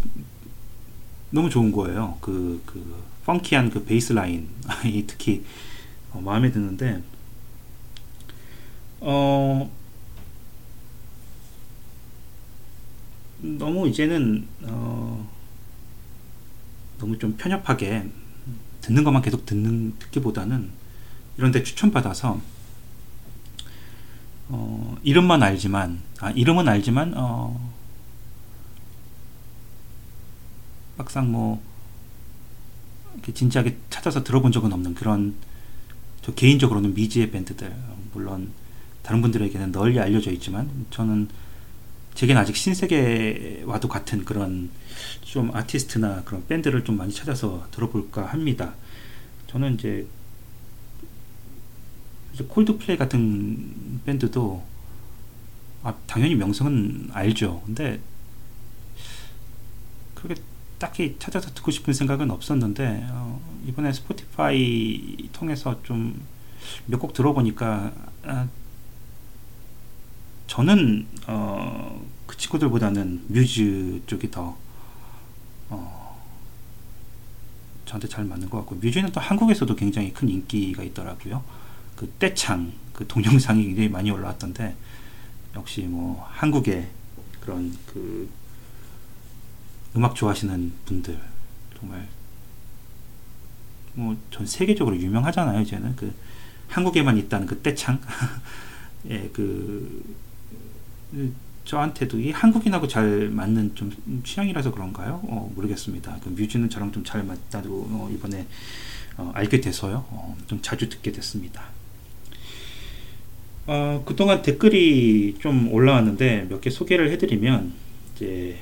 너무 1.30 1.50
좋은 1.50 1.72
거예요. 1.72 2.16
그, 2.22 2.62
그, 2.64 3.04
funky한 3.26 3.68
그 3.68 3.84
베이스 3.84 4.12
라인이 4.12 4.46
특히 5.06 5.44
어, 6.12 6.20
마음에 6.20 6.52
드는데, 6.52 7.02
어, 9.06 9.70
너무 13.42 13.86
이제는, 13.86 14.48
어, 14.62 15.28
너무 16.98 17.18
좀 17.18 17.36
편협하게 17.36 18.08
듣는 18.80 19.04
것만 19.04 19.20
계속 19.20 19.44
듣는, 19.44 19.98
듣기보다는 19.98 20.70
이런데 21.36 21.62
추천받아서, 21.62 22.40
어, 24.48 24.96
이름만 25.02 25.42
알지만, 25.42 26.00
아, 26.20 26.30
이름은 26.30 26.66
알지만, 26.66 27.12
어, 27.14 27.72
막상 30.96 31.30
뭐 31.30 31.62
진지하게 33.34 33.76
찾아서 33.90 34.24
들어본 34.24 34.52
적은 34.52 34.72
없는 34.72 34.94
그런 34.94 35.34
저 36.22 36.32
개인적으로는 36.32 36.94
미지의 36.94 37.30
밴드들 37.30 37.74
물론 38.14 38.52
다른 39.04 39.22
분들에게는 39.22 39.70
널리 39.70 40.00
알려져 40.00 40.32
있지만 40.32 40.86
저는 40.90 41.28
제겐 42.14 42.36
아직 42.36 42.56
신세계와도 42.56 43.86
같은 43.88 44.24
그런 44.24 44.70
좀 45.22 45.54
아티스트나 45.54 46.22
그런 46.24 46.46
밴드를 46.46 46.84
좀 46.84 46.96
많이 46.96 47.12
찾아서 47.12 47.66
들어볼까 47.70 48.26
합니다. 48.26 48.74
저는 49.48 49.74
이제 49.74 50.06
콜드플레이 52.48 52.96
같은 52.96 54.00
밴드도 54.04 54.64
아, 55.82 55.94
당연히 56.06 56.34
명성은 56.34 57.10
알죠. 57.12 57.62
근데 57.66 58.00
그렇게 60.14 60.40
딱히 60.78 61.16
찾아서 61.18 61.52
듣고 61.52 61.70
싶은 61.70 61.92
생각은 61.92 62.30
없었는데 62.30 63.06
어, 63.10 63.40
이번에 63.66 63.92
스포티파이 63.92 65.28
통해서 65.32 65.80
좀 65.82 66.20
몇 66.86 66.98
곡 66.98 67.12
들어보니까 67.12 67.92
아, 68.24 68.48
저는 70.46 71.06
어, 71.26 72.04
그 72.26 72.36
친구들보다는 72.36 73.24
뮤즈 73.28 74.02
쪽이 74.06 74.30
더 74.30 74.56
어, 75.70 76.22
저한테 77.86 78.08
잘 78.08 78.24
맞는 78.24 78.50
것 78.50 78.58
같고 78.58 78.76
뮤즈는 78.76 79.10
또 79.12 79.20
한국에서도 79.20 79.74
굉장히 79.76 80.12
큰 80.12 80.28
인기가 80.28 80.82
있더라고요. 80.82 81.42
그 81.96 82.10
떼창 82.18 82.72
그 82.92 83.06
동영상이 83.06 83.64
굉장히 83.64 83.88
많이 83.88 84.10
올라왔던데 84.10 84.74
역시 85.56 85.82
뭐 85.82 86.26
한국의 86.30 86.88
그런 87.40 87.76
그 87.86 88.28
음악 89.96 90.14
좋아하시는 90.14 90.72
분들 90.86 91.18
정말 91.78 92.08
뭐 93.94 94.16
전 94.30 94.44
세계적으로 94.46 94.96
유명하잖아요 94.96 95.60
이제는 95.60 95.94
그 95.94 96.12
한국에만 96.68 97.16
있다는 97.16 97.46
그 97.46 97.60
떼창 97.62 98.00
예 99.08 99.30
그 99.32 100.02
저한테도 101.64 102.20
이 102.20 102.30
한국인하고 102.30 102.86
잘 102.88 103.28
맞는 103.30 103.74
좀 103.74 103.90
취향이라서 104.24 104.72
그런가요? 104.72 105.20
어, 105.24 105.50
모르겠습니다. 105.54 106.18
그 106.22 106.28
뮤즈는 106.30 106.68
저랑 106.68 106.92
좀 106.92 107.04
잘 107.04 107.22
맞다고 107.24 107.68
어, 107.90 108.10
이번에 108.12 108.46
어, 109.16 109.30
알게 109.34 109.60
돼서요. 109.60 110.04
어, 110.10 110.36
좀 110.46 110.60
자주 110.60 110.88
듣게 110.88 111.12
됐습니다. 111.12 111.62
어, 113.66 114.02
그동안 114.04 114.42
댓글이 114.42 115.36
좀 115.40 115.72
올라왔는데 115.72 116.46
몇 116.50 116.60
개 116.60 116.68
소개를 116.70 117.10
해드리면 117.12 117.72
이제 118.14 118.58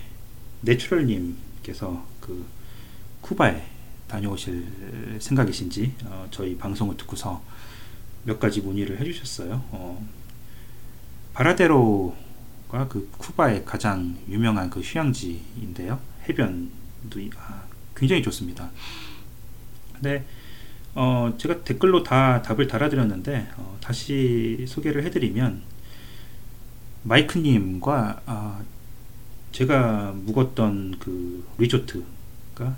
내추럴님께서 0.60 2.06
그 2.20 2.44
쿠바에 3.22 3.62
다녀오실 4.06 5.18
생각이신지 5.18 5.92
어, 6.04 6.28
저희 6.30 6.56
방송을 6.56 6.96
듣고서 6.96 7.42
몇 8.24 8.38
가지 8.38 8.60
문의를 8.60 9.00
해주셨어요. 9.00 9.64
어, 9.72 10.06
바라데로 11.34 12.14
가그 12.72 13.10
쿠바의 13.18 13.66
가장 13.66 14.16
유명한 14.30 14.70
그 14.70 14.80
휴양지인데요. 14.80 16.00
해변도 16.26 17.20
아, 17.36 17.64
굉장히 17.94 18.22
좋습니다. 18.22 18.70
근데 19.92 20.24
어, 20.94 21.34
제가 21.36 21.64
댓글로 21.64 22.02
다 22.02 22.40
답을 22.40 22.66
달아드렸는데 22.66 23.50
어, 23.56 23.76
다시 23.82 24.64
소개를 24.66 25.04
해드리면 25.04 25.62
마이크님과 27.02 28.22
아, 28.24 28.62
제가 29.52 30.12
묵었던 30.12 30.98
그 30.98 31.46
리조트가 31.58 32.76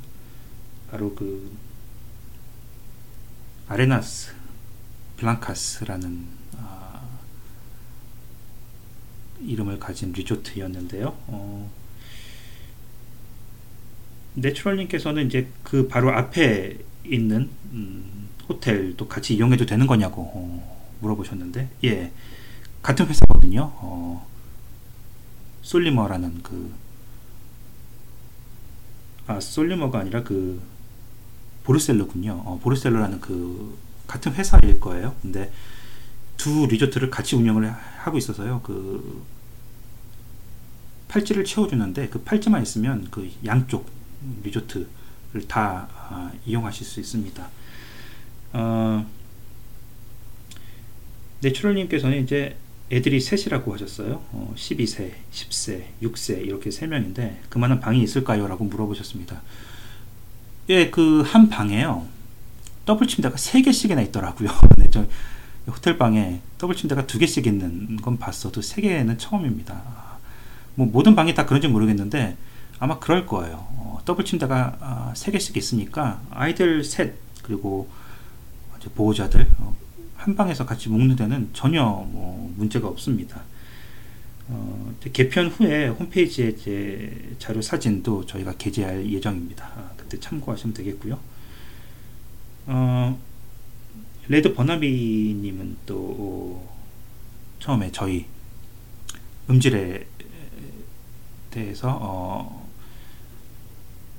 바로 0.90 1.14
그 1.14 1.56
아레나스 3.68 4.32
블랑카스라는 5.18 6.26
아, 6.58 7.00
이름을 9.46 9.78
가진 9.78 10.12
리조트였는데요. 10.12 11.16
어, 11.26 11.70
내추럴님께서는 14.34 15.26
이제 15.26 15.48
그 15.62 15.88
바로 15.88 16.12
앞에 16.12 16.78
있는 17.04 17.50
음, 17.72 18.28
호텔도 18.48 19.08
같이 19.08 19.34
이용해도 19.34 19.66
되는 19.66 19.86
거냐고 19.86 20.22
어, 20.34 20.96
물어보셨는데, 21.00 21.70
예, 21.84 22.12
같은 22.82 23.06
회사거든요. 23.06 23.70
어, 23.76 24.26
솔리머라는 25.62 26.42
그 26.42 26.84
아 29.26 29.40
솔리머가 29.40 30.00
아니라 30.00 30.22
그 30.22 30.60
보르셀로군요. 31.64 32.42
어, 32.44 32.60
보르셀로라는 32.62 33.20
그 33.20 33.78
같은 34.06 34.34
회사일 34.34 34.80
거예요. 34.80 35.14
근데 35.22 35.50
두 36.36 36.66
리조트를 36.66 37.10
같이 37.10 37.36
운영을 37.36 37.70
하고 37.70 38.18
있어서요. 38.18 38.60
그 38.62 39.24
팔찌를 41.14 41.44
채워주는데 41.44 42.08
그 42.08 42.22
팔찌만 42.22 42.60
있으면 42.62 43.06
그 43.12 43.30
양쪽 43.46 43.88
리조트를 44.42 44.88
다 45.46 45.88
아, 46.08 46.32
이용하실 46.44 46.84
수 46.84 46.98
있습니다. 46.98 47.48
어, 48.54 49.06
내추럴님께서는 51.40 52.20
이제 52.24 52.56
애들이 52.90 53.20
셋이라고 53.20 53.72
하셨어요. 53.74 54.24
어, 54.32 54.54
12세, 54.56 55.12
10세, 55.32 55.84
6세 56.02 56.44
이렇게 56.44 56.72
세 56.72 56.88
명인데 56.88 57.42
그만한 57.48 57.78
방이 57.78 58.02
있을까요? 58.02 58.48
라고 58.48 58.64
물어보셨습니다. 58.64 59.40
예, 60.70 60.90
그 60.90 61.22
한 61.22 61.48
방에요. 61.48 62.08
더블 62.86 63.06
침대가 63.06 63.36
세 63.36 63.62
개씩이나 63.62 64.02
있더라고요. 64.02 64.48
네, 64.78 64.88
저 64.90 65.06
호텔 65.68 65.96
방에 65.96 66.40
더블 66.58 66.74
침대가 66.74 67.06
두 67.06 67.18
개씩 67.18 67.46
있는 67.46 67.96
건 67.98 68.18
봤어도 68.18 68.60
세 68.62 68.82
개는 68.82 69.16
처음입니다. 69.16 70.03
뭐 70.74 70.86
모든 70.86 71.14
방이 71.14 71.34
다 71.34 71.46
그런지 71.46 71.68
모르겠는데 71.68 72.36
아마 72.78 72.98
그럴 72.98 73.26
거예요. 73.26 73.66
어, 73.70 74.00
더블 74.04 74.24
침대가 74.24 74.76
아, 74.80 75.12
세 75.14 75.30
개씩 75.30 75.56
있으니까 75.56 76.20
아이들 76.30 76.84
셋 76.84 77.14
그리고 77.42 77.88
보호자들 78.94 79.48
어, 79.58 79.74
한 80.16 80.36
방에서 80.36 80.66
같이 80.66 80.88
묵는 80.88 81.16
데는 81.16 81.50
전혀 81.52 81.82
뭐 81.82 82.52
문제가 82.56 82.88
없습니다. 82.88 83.42
어, 84.48 84.94
개편 85.12 85.48
후에 85.48 85.88
홈페이지에 85.88 86.48
이제 86.48 87.34
자료 87.38 87.62
사진도 87.62 88.26
저희가 88.26 88.54
게재할 88.58 89.10
예정입니다. 89.10 89.64
아, 89.64 89.90
그때 89.96 90.18
참고하시면 90.20 90.74
되겠고요. 90.74 91.18
어, 92.66 93.18
레드 94.28 94.54
버나비님은 94.54 95.76
또 95.86 96.66
처음에 97.60 97.90
저희 97.92 98.26
음질 99.48 100.06
에 101.54 101.54
대해서 101.54 101.96
어, 102.00 102.68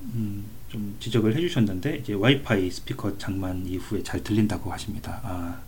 음, 0.02 0.46
좀 0.70 0.96
지적을 1.00 1.36
해주셨는데 1.36 1.98
이제 1.98 2.14
와이파이 2.14 2.72
스피커 2.72 3.18
장만 3.18 3.68
이후에 3.68 4.02
잘 4.04 4.24
들린다고 4.24 4.72
하십니다. 4.72 5.20
아, 5.24 5.60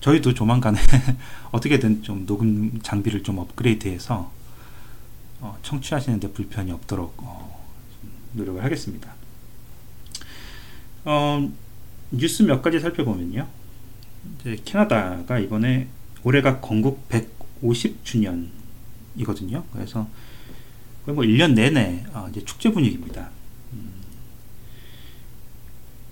저희도 0.00 0.34
조만간에 0.34 0.78
어떻게든 1.50 2.04
좀 2.04 2.24
녹음 2.26 2.80
장비를 2.82 3.24
좀 3.24 3.38
업그레이드해서 3.38 4.30
어, 5.40 5.58
청취하시는데 5.62 6.32
불편이 6.32 6.70
없도록 6.70 7.14
어, 7.18 7.66
노력을 8.34 8.62
하겠습니다. 8.62 9.14
어, 11.04 11.50
뉴스 12.12 12.42
몇 12.42 12.62
가지 12.62 12.78
살펴보면요. 12.78 13.48
이제 14.40 14.56
캐나다가 14.64 15.40
이번에 15.40 15.88
올해가 16.22 16.60
건국 16.60 17.08
150주년이거든요. 17.08 19.64
그래서 19.72 20.06
뭐 21.12 21.24
1년 21.24 21.54
내내 21.54 22.04
어, 22.12 22.28
이제 22.30 22.44
축제 22.44 22.70
분위기입니다. 22.70 23.30
음, 23.72 23.92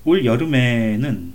올 0.04 0.24
여름에는 0.24 1.34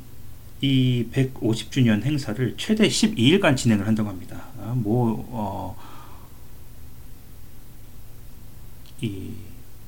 이 0.62 1.08
150주년 1.12 2.04
행사를 2.04 2.56
최대 2.58 2.88
12일간 2.88 3.58
진행을 3.58 3.88
한다고 3.88 4.10
합니다. 4.10 4.44
아, 4.60 4.74
뭐, 4.76 5.28
어, 5.32 5.76
이 9.02 9.32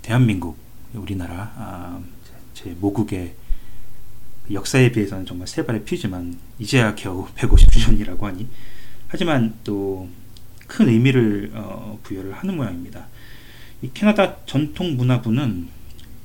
대한민국, 0.02 0.58
우리나라, 0.94 1.54
아, 1.56 2.02
제 2.54 2.76
모국의 2.80 3.36
역사에 4.52 4.92
비해서는 4.92 5.26
정말 5.26 5.48
세 5.48 5.66
발의 5.66 5.86
피지만 5.86 6.38
이제야 6.60 6.96
겨우 6.96 7.28
150주년이라고 7.36 8.22
하니 8.22 8.48
하지만 9.08 9.54
또 9.64 10.10
큰 10.74 10.90
의미를 10.90 11.52
어, 11.54 12.00
부여를 12.04 12.34
하는 12.34 12.56
모양입니다. 12.56 13.08
이 13.84 13.90
캐나다 13.94 14.38
전통문화부는 14.46 15.68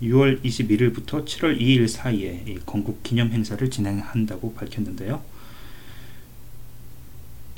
6월 0.01 0.41
21일부터 0.45 1.27
7월 1.27 1.61
2일 1.61 1.89
사이에 1.89 2.57
건국 2.65 3.03
기념 3.03 3.33
행사를 3.33 3.69
진행한다고 3.69 4.55
밝혔는데요. 4.55 5.21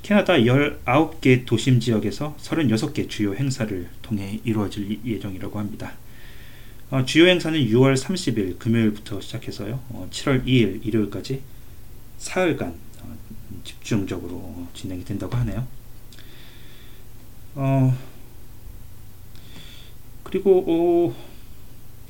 캐나다 0.00 0.32
19개 0.32 1.44
도심 1.44 1.80
지역에서 1.80 2.34
36개 2.40 3.10
주요 3.10 3.34
행사를 3.34 3.90
통해 4.00 4.40
이루어질 4.42 5.04
예정이라고 5.04 5.58
합니다. 5.58 5.92
어, 6.90 7.04
주요 7.04 7.28
행사는 7.28 7.60
6월 7.60 7.94
30일 7.94 8.58
금요일부터 8.58 9.20
시작해서요. 9.20 9.80
어, 9.90 10.08
7월 10.10 10.46
2일 10.46 10.86
일요일까지 10.86 11.42
사흘간 12.16 12.74
어, 13.02 13.16
집중적으로 13.64 14.66
진행이 14.72 15.04
된다고 15.04 15.36
하네요. 15.36 15.66
어, 20.30 20.32
그리고 20.32 21.14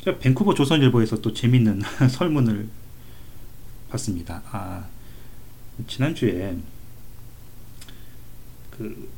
어, 0.07 0.19
밴쿠버 0.19 0.55
조선일보에서 0.55 1.21
또 1.21 1.33
재밌는 1.33 1.81
설문을 2.11 2.69
봤습니다. 3.91 4.43
아, 4.51 4.85
지난주에 5.87 6.57
그 8.71 9.11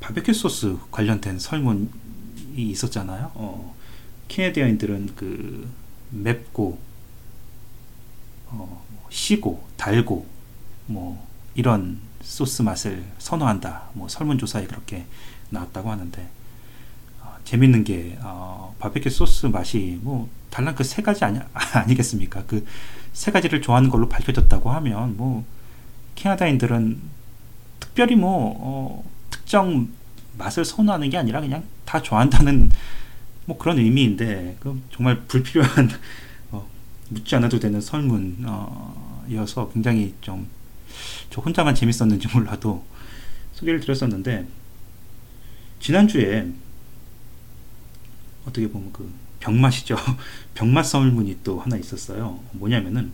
바베큐 0.00 0.32
소스 0.32 0.76
관련된 0.90 1.38
설문이 1.38 1.88
있었잖아요. 2.56 3.30
어, 3.34 3.76
캐네디아인들은 4.28 5.14
그 5.14 5.70
맵고 6.10 6.78
어, 8.46 8.84
시고 9.10 9.66
달고 9.76 10.26
뭐 10.86 11.26
이런 11.54 12.00
소스 12.22 12.62
맛을 12.62 13.04
선호한다. 13.18 13.90
뭐 13.92 14.08
설문조사에 14.08 14.66
그렇게 14.66 15.06
나왔다고 15.50 15.90
하는데 15.90 16.22
어, 16.22 16.41
재밌는 17.44 17.84
게 17.84 18.18
어, 18.22 18.74
바베큐 18.78 19.10
소스 19.10 19.46
맛이 19.46 19.98
뭐 20.02 20.28
달랑 20.50 20.74
그 20.74 20.84
세 20.84 21.02
가지 21.02 21.24
아니, 21.24 21.38
아니겠습니까? 21.74 22.44
그 22.46 22.64
세 23.12 23.30
가지를 23.30 23.60
좋아하는 23.60 23.90
걸로 23.90 24.08
밝혀졌다고 24.08 24.70
하면 24.70 25.18
뭐 25.18 25.44
캐나다인들은 26.14 26.98
특별히 27.78 28.16
뭐 28.16 28.56
어, 28.58 29.04
특정 29.30 29.88
맛을 30.38 30.64
선호하는 30.64 31.10
게 31.10 31.18
아니라 31.18 31.42
그냥 31.42 31.62
다 31.84 32.00
좋아한다는 32.00 32.70
뭐 33.44 33.58
그런 33.58 33.78
의미인데 33.78 34.56
그 34.60 34.80
정말 34.90 35.20
불필요한 35.28 35.90
어, 36.52 36.66
묻지 37.10 37.36
않아도 37.36 37.58
되는 37.60 37.80
설문이어서 37.82 39.70
굉장히 39.74 40.14
좀 40.22 40.46
저 41.30 41.40
혼자만 41.40 41.74
재밌었는지 41.74 42.28
몰라도 42.34 42.84
소개를 43.52 43.80
드렸었는데 43.80 44.46
지난주에 45.80 46.46
어떻게 48.46 48.68
보면 48.68 48.92
그 48.92 49.10
병맛이죠 49.40 49.96
병맛 50.54 50.86
설문이 50.86 51.38
또 51.44 51.60
하나 51.60 51.76
있었어요 51.76 52.40
뭐냐면은 52.52 53.12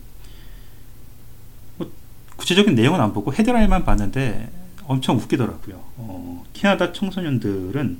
뭐 1.77 1.91
구체적인 2.35 2.75
내용은 2.75 2.99
안 2.99 3.13
보고 3.13 3.33
헤드라인만 3.33 3.85
봤는데 3.85 4.51
엄청 4.83 5.17
웃기더라고요 5.17 5.75
어, 5.97 6.45
캐나다 6.53 6.93
청소년들은 6.93 7.99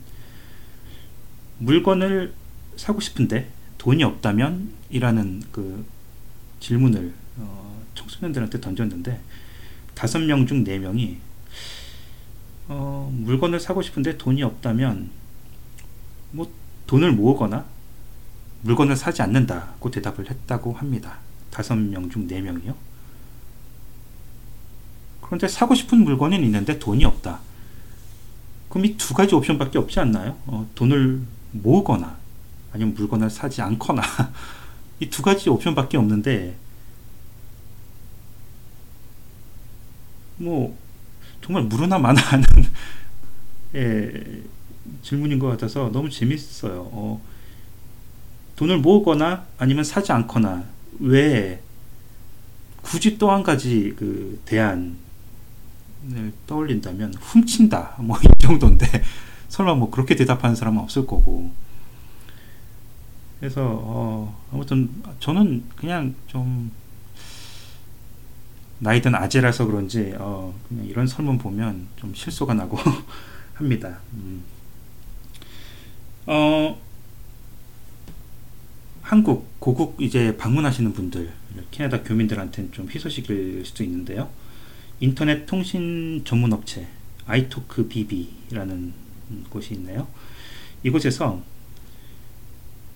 물건을 1.60 2.34
사고 2.76 3.00
싶은데 3.02 3.52
돈이 3.78 4.04
없다면? 4.04 4.74
이라는 4.90 5.44
그 5.52 5.86
질문을 6.60 7.14
어, 7.38 7.82
청소년들한테 7.96 8.60
던졌는데 8.60 9.20
다섯 9.94 10.20
명 10.20 10.48
중 10.48 10.64
네 10.64 10.80
명이 10.80 11.18
어, 12.70 13.10
물건을 13.14 13.60
사고 13.60 13.82
싶은데 13.82 14.18
돈이 14.18 14.42
없다면 14.44 15.10
뭐 16.32 16.52
돈을 16.90 17.12
모으거나 17.12 17.66
물건을 18.64 18.96
사지 18.96 19.22
않는다고 19.22 19.92
대답을 19.92 20.28
했다고 20.28 20.74
합니다. 20.74 21.20
다섯 21.52 21.76
명중네 21.76 22.42
명이요. 22.42 22.76
그런데 25.22 25.48
사고 25.48 25.76
싶은 25.76 26.00
물건은 26.04 26.44
있는데 26.44 26.80
돈이 26.80 27.06
없다. 27.06 27.42
그럼 28.70 28.86
이 28.86 28.98
두 28.98 29.14
가지 29.14 29.36
옵션밖에 29.36 29.78
없지 29.78 30.00
않나요? 30.00 30.36
어, 30.48 30.68
돈을 30.74 31.22
모으거나 31.52 32.18
아니면 32.74 32.96
물건을 32.96 33.30
사지 33.30 33.62
않거나 33.62 34.02
이 35.00 35.10
두 35.12 35.22
가지 35.22 35.48
옵션밖에 35.52 35.96
없는데 35.96 36.56
뭐 40.38 40.76
정말 41.44 41.64
무르나 41.66 42.00
마나하는 42.00 42.46
예, 43.76 44.42
질문인 45.02 45.40
것 45.40 45.48
같아서 45.48 45.90
너무 45.92 46.10
재밌어요. 46.10 46.90
어, 46.92 47.22
돈을 48.56 48.80
모으거나 48.80 49.46
아니면 49.58 49.84
사지 49.84 50.12
않거나 50.12 50.64
왜 51.00 51.62
굳이 52.82 53.18
또 53.18 53.32
한 53.32 53.44
가지 53.44 53.94
그 53.98 54.42
대안을 54.46 54.94
떠올린다면 56.48 57.14
훔친다 57.20 57.96
뭐 58.00 58.18
이 58.24 58.28
정도인데 58.40 58.86
설마 59.50 59.76
뭐 59.76 59.90
그렇게 59.90 60.16
대답하는 60.16 60.56
사람은 60.56 60.82
없을 60.82 61.06
거고 61.08 61.52
그래서 63.40 63.62
어, 63.66 64.38
아무튼 64.52 64.90
저는 65.20 65.64
그냥 65.76 66.14
좀 66.28 66.72
나이든 68.80 69.16
아재라서 69.16 69.66
그런지 69.66 70.14
어, 70.18 70.54
그냥 70.68 70.86
이런 70.86 71.08
설문 71.08 71.38
보면 71.38 71.88
좀 71.98 72.14
실소가 72.14 72.54
나고 72.54 72.78
합니다. 73.56 74.00
음. 74.14 74.44
어, 76.26 76.80
한국 79.02 79.60
고국 79.60 80.02
이제 80.02 80.38
방문하시는 80.38 80.94
분들 80.94 81.32
캐나다 81.72 82.04
교민들한테는 82.04 82.72
좀 82.72 82.88
희소식일 82.90 83.64
수도 83.66 83.84
있는데요. 83.84 84.30
인터넷 85.00 85.46
통신 85.46 86.22
전문 86.26 86.54
업체 86.54 86.88
아이토크 87.26 87.88
BB라는 87.88 88.94
곳이 89.50 89.74
있네요. 89.76 90.08
이곳에서 90.84 91.42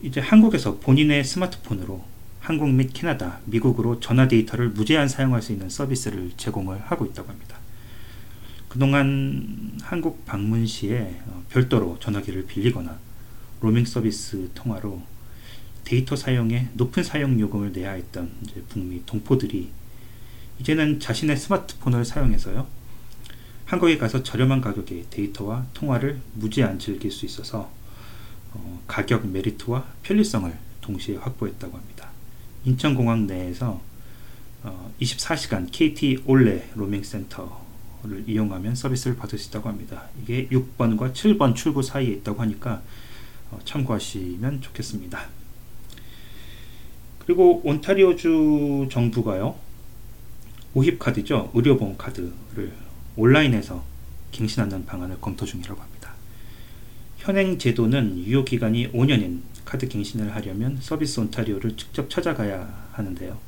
이제 0.01 0.19
한국에서 0.19 0.79
본인의 0.79 1.23
스마트폰으로 1.23 2.03
한국 2.41 2.69
및 2.69 2.91
캐나다, 2.93 3.39
미국으로 3.45 4.01
전화 4.01 4.27
데이터를 4.27 4.69
무제한 4.69 5.07
사용할 5.07 5.41
수 5.41 5.53
있는 5.53 5.69
서비스를 5.69 6.31
제공을 6.35 6.81
하고 6.81 7.05
있다고 7.05 7.29
합니다. 7.29 7.57
그동안 8.67 9.77
한국 9.81 10.25
방문 10.25 10.65
시에 10.65 11.21
어, 11.27 11.43
별도로 11.49 11.97
전화기를 11.99 12.47
빌리거나 12.47 12.99
로밍 13.63 13.85
서비스 13.85 14.49
통화로 14.53 15.01
데이터 15.85 16.17
사용에 16.17 16.67
높은 16.73 17.01
사용 17.01 17.39
요금을 17.39 17.71
내야 17.71 17.93
했던 17.93 18.29
북미 18.67 19.01
동포들이 19.05 19.69
이제는 20.59 20.99
자신의 20.99 21.37
스마트폰을 21.37 22.03
사용해서요. 22.03 22.67
한국에 23.63 23.97
가서 23.97 24.21
저렴한 24.21 24.59
가격에 24.59 25.05
데이터와 25.09 25.65
통화를 25.73 26.19
무제한 26.33 26.77
즐길 26.77 27.09
수 27.09 27.25
있어서 27.25 27.71
어, 28.51 28.81
가격 28.85 29.25
메리트와 29.27 29.85
편리성을 30.03 30.53
동시에 30.81 31.15
확보했다고 31.15 31.77
합니다. 31.77 32.09
인천공항 32.65 33.27
내에서 33.27 33.81
어, 34.63 34.93
24시간 34.99 35.69
KT 35.71 36.23
올레 36.25 36.69
로밍 36.75 37.01
센터를 37.01 38.25
이용하면 38.27 38.75
서비스를 38.75 39.15
받을 39.15 39.39
수 39.39 39.47
있다고 39.47 39.69
합니다. 39.69 40.09
이게 40.21 40.49
6번과 40.49 41.13
7번 41.13 41.55
출구 41.55 41.81
사이에 41.81 42.11
있다고 42.11 42.41
하니까 42.41 42.73
어, 42.73 43.02
참고하시면 43.65 44.61
좋겠습니다. 44.61 45.27
그리고 47.19 47.61
온타리오주 47.63 48.89
정부가요. 48.91 49.55
OHIP 50.73 50.99
카드죠. 50.99 51.51
의료보험 51.53 51.97
카드를 51.97 52.73
온라인에서 53.15 53.83
갱신하는 54.31 54.85
방안을 54.85 55.21
검토 55.21 55.45
중이라고 55.45 55.79
합니다. 55.79 56.13
현행 57.17 57.57
제도는 57.57 58.17
유효 58.25 58.43
기간이 58.43 58.91
5년인 58.91 59.41
카드 59.63 59.87
갱신을 59.87 60.35
하려면 60.35 60.77
서비스 60.81 61.19
온타리오를 61.19 61.77
직접 61.77 62.09
찾아가야 62.09 62.89
하는데요. 62.91 63.39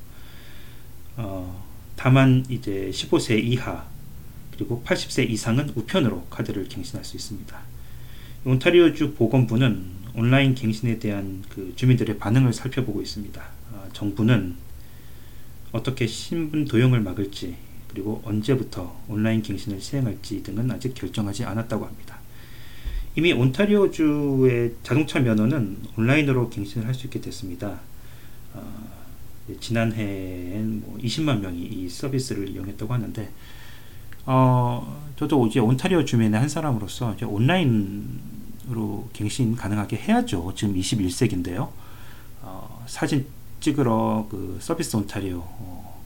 어, 1.18 1.66
다만 1.96 2.46
이제 2.50 2.90
15세 2.94 3.44
이하 3.44 3.86
그리고 4.52 4.82
80세 4.86 5.30
이상은 5.30 5.72
우편으로 5.76 6.26
카드를 6.30 6.70
갱신할 6.70 7.04
수 7.04 7.18
있습니다. 7.18 7.75
온타리오주 8.46 9.16
보건부는 9.16 9.84
온라인 10.14 10.54
갱신에 10.54 11.00
대한 11.00 11.44
그 11.50 11.74
주민들의 11.76 12.20
반응을 12.20 12.54
살펴보고 12.54 13.02
있습니다. 13.02 13.44
어, 13.74 13.88
정부는 13.92 14.56
어떻게 15.72 16.06
신분 16.06 16.66
도용을 16.66 17.02
막을지 17.02 17.56
그리고 17.88 18.22
언제부터 18.24 19.02
온라인 19.08 19.42
갱신을 19.42 19.82
시행할지 19.82 20.44
등은 20.44 20.70
아직 20.70 20.94
결정하지 20.94 21.44
않았다고 21.44 21.86
합니다. 21.86 22.20
이미 23.16 23.34
온타리오주의 23.34 24.76
자동차 24.84 25.20
면허는 25.20 25.78
온라인으로 25.98 26.50
갱신을 26.52 26.86
할 26.86 26.94
수 26.94 27.08
있게 27.08 27.22
됐습니다. 27.22 27.80
어, 28.54 28.86
지난해엔 29.60 30.82
뭐 30.82 30.98
20만 31.02 31.40
명이 31.40 31.62
이 31.62 31.90
서비스를 31.90 32.50
이용했다고 32.50 32.94
하는데, 32.94 33.32
어, 34.28 35.02
저도 35.16 35.48
이제 35.48 35.60
온타리오 35.60 36.04
주민의 36.06 36.40
한 36.40 36.50
사람으로서 36.50 37.14
이제 37.16 37.26
온라인 37.26 38.35
으로 38.70 39.10
갱신 39.14 39.56
가능하게 39.56 39.98
해야죠. 39.98 40.54
지금 40.56 40.76
21세기인데요. 40.76 41.70
어, 42.42 42.84
사진 42.88 43.28
찍으러 43.60 44.28
그 44.30 44.58
서비스 44.60 44.96
온타리오 44.96 45.40
어, 45.40 46.04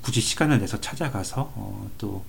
굳이 0.00 0.20
시간을 0.20 0.60
내서 0.60 0.80
찾아가서 0.80 1.52
어, 1.54 1.90
또 1.98 2.24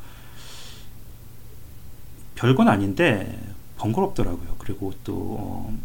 별건 2.35 2.67
아닌데 2.67 3.39
번거롭더라고요. 3.77 4.55
그리고 4.59 4.93
또 5.03 5.37
어, 5.39 5.77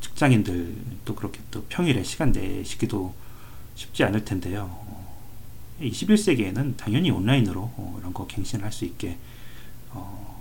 직장인들 0.00 0.76
또 1.04 1.14
그렇게 1.14 1.40
또 1.50 1.64
평일에 1.64 2.02
시간 2.04 2.30
내시기도 2.30 3.14
쉽지 3.74 4.04
않을 4.04 4.24
텐데요. 4.24 4.68
어, 4.70 5.18
21세기에는 5.80 6.76
당연히 6.76 7.10
온라인으로 7.10 7.60
어, 7.62 7.96
이런 7.98 8.12
거 8.12 8.26
갱신을 8.26 8.64
할수 8.64 8.84
있게 8.84 9.16
어, 9.90 10.40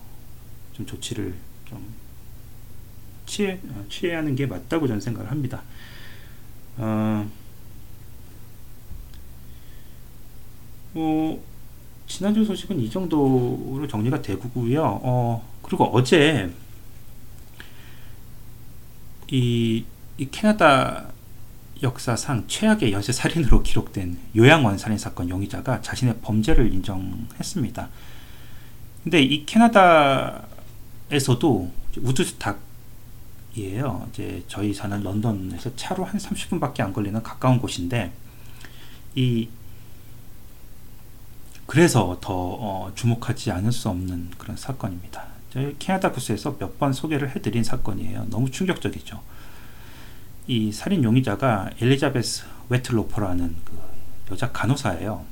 좀 0.73 0.85
조치를 0.85 1.33
좀 1.65 1.98
취해, 3.29 3.59
어, 3.69 3.85
취해야 3.89 4.17
하는 4.17 4.35
게 4.35 4.45
맞다고 4.47 4.87
저는 4.87 4.99
생각을 4.99 5.29
합니다. 5.29 5.61
어, 6.77 7.29
뭐 10.93 11.41
지난주 12.07 12.43
소식은 12.43 12.79
이 12.79 12.89
정도로 12.89 13.87
정리가 13.87 14.23
되고요. 14.23 14.81
어, 15.03 15.47
그리고 15.61 15.85
어제 15.85 16.51
이, 19.31 19.85
이 20.17 20.29
캐나다 20.31 21.09
역사상 21.83 22.45
최악의 22.47 22.91
연쇄 22.91 23.11
살인으로 23.11 23.61
기록된 23.63 24.17
요양원 24.35 24.79
살인 24.79 24.97
사건 24.97 25.29
용의자가 25.29 25.81
자신의 25.81 26.15
범죄를 26.23 26.73
인정했습니다. 26.73 27.89
근데 29.03 29.21
이 29.21 29.45
캐나다에서도 29.45 30.49
우드스탁 32.01 32.68
이에요. 33.55 34.07
이제 34.11 34.43
저희 34.47 34.73
사는 34.73 35.01
런던에서 35.01 35.75
차로 35.75 36.03
한 36.05 36.19
30분밖에 36.19 36.81
안 36.81 36.93
걸리는 36.93 37.21
가까운 37.23 37.59
곳인데 37.59 38.11
이 39.15 39.49
그래서 41.65 42.17
더 42.21 42.33
어, 42.33 42.91
주목하지 42.95 43.51
않을 43.51 43.71
수 43.71 43.89
없는 43.89 44.31
그런 44.37 44.57
사건입니다. 44.57 45.27
저희 45.51 45.75
캐나다 45.79 46.11
구스에서 46.11 46.55
몇 46.59 46.77
번 46.79 46.93
소개를 46.93 47.35
해드린 47.35 47.63
사건이에요. 47.63 48.27
너무 48.29 48.49
충격적이죠. 48.51 49.21
이 50.47 50.71
살인 50.71 51.03
용의자가 51.03 51.71
엘리자베스 51.81 52.43
웨틀로퍼라는 52.69 53.55
그 53.65 53.79
여자 54.31 54.51
간호사예요. 54.51 55.25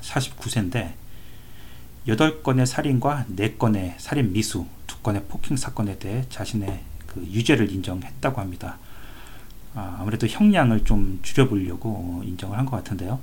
49세인데 0.00 0.76
음, 0.76 0.94
8건의 2.06 2.66
살인과 2.66 3.26
4건의 3.36 3.94
살인 3.98 4.32
미수, 4.32 4.66
2건의 4.86 5.28
폭행 5.28 5.56
사건에 5.56 5.98
대해 5.98 6.24
자신의 6.28 6.82
그 7.14 7.20
유죄를 7.30 7.70
인정했다고 7.70 8.40
합니다. 8.40 8.78
아, 9.74 9.96
아무래도 10.00 10.26
형량을 10.26 10.84
좀 10.84 11.18
줄여보려고 11.22 12.22
인정을 12.24 12.56
한 12.58 12.66
것 12.66 12.76
같은데요. 12.76 13.20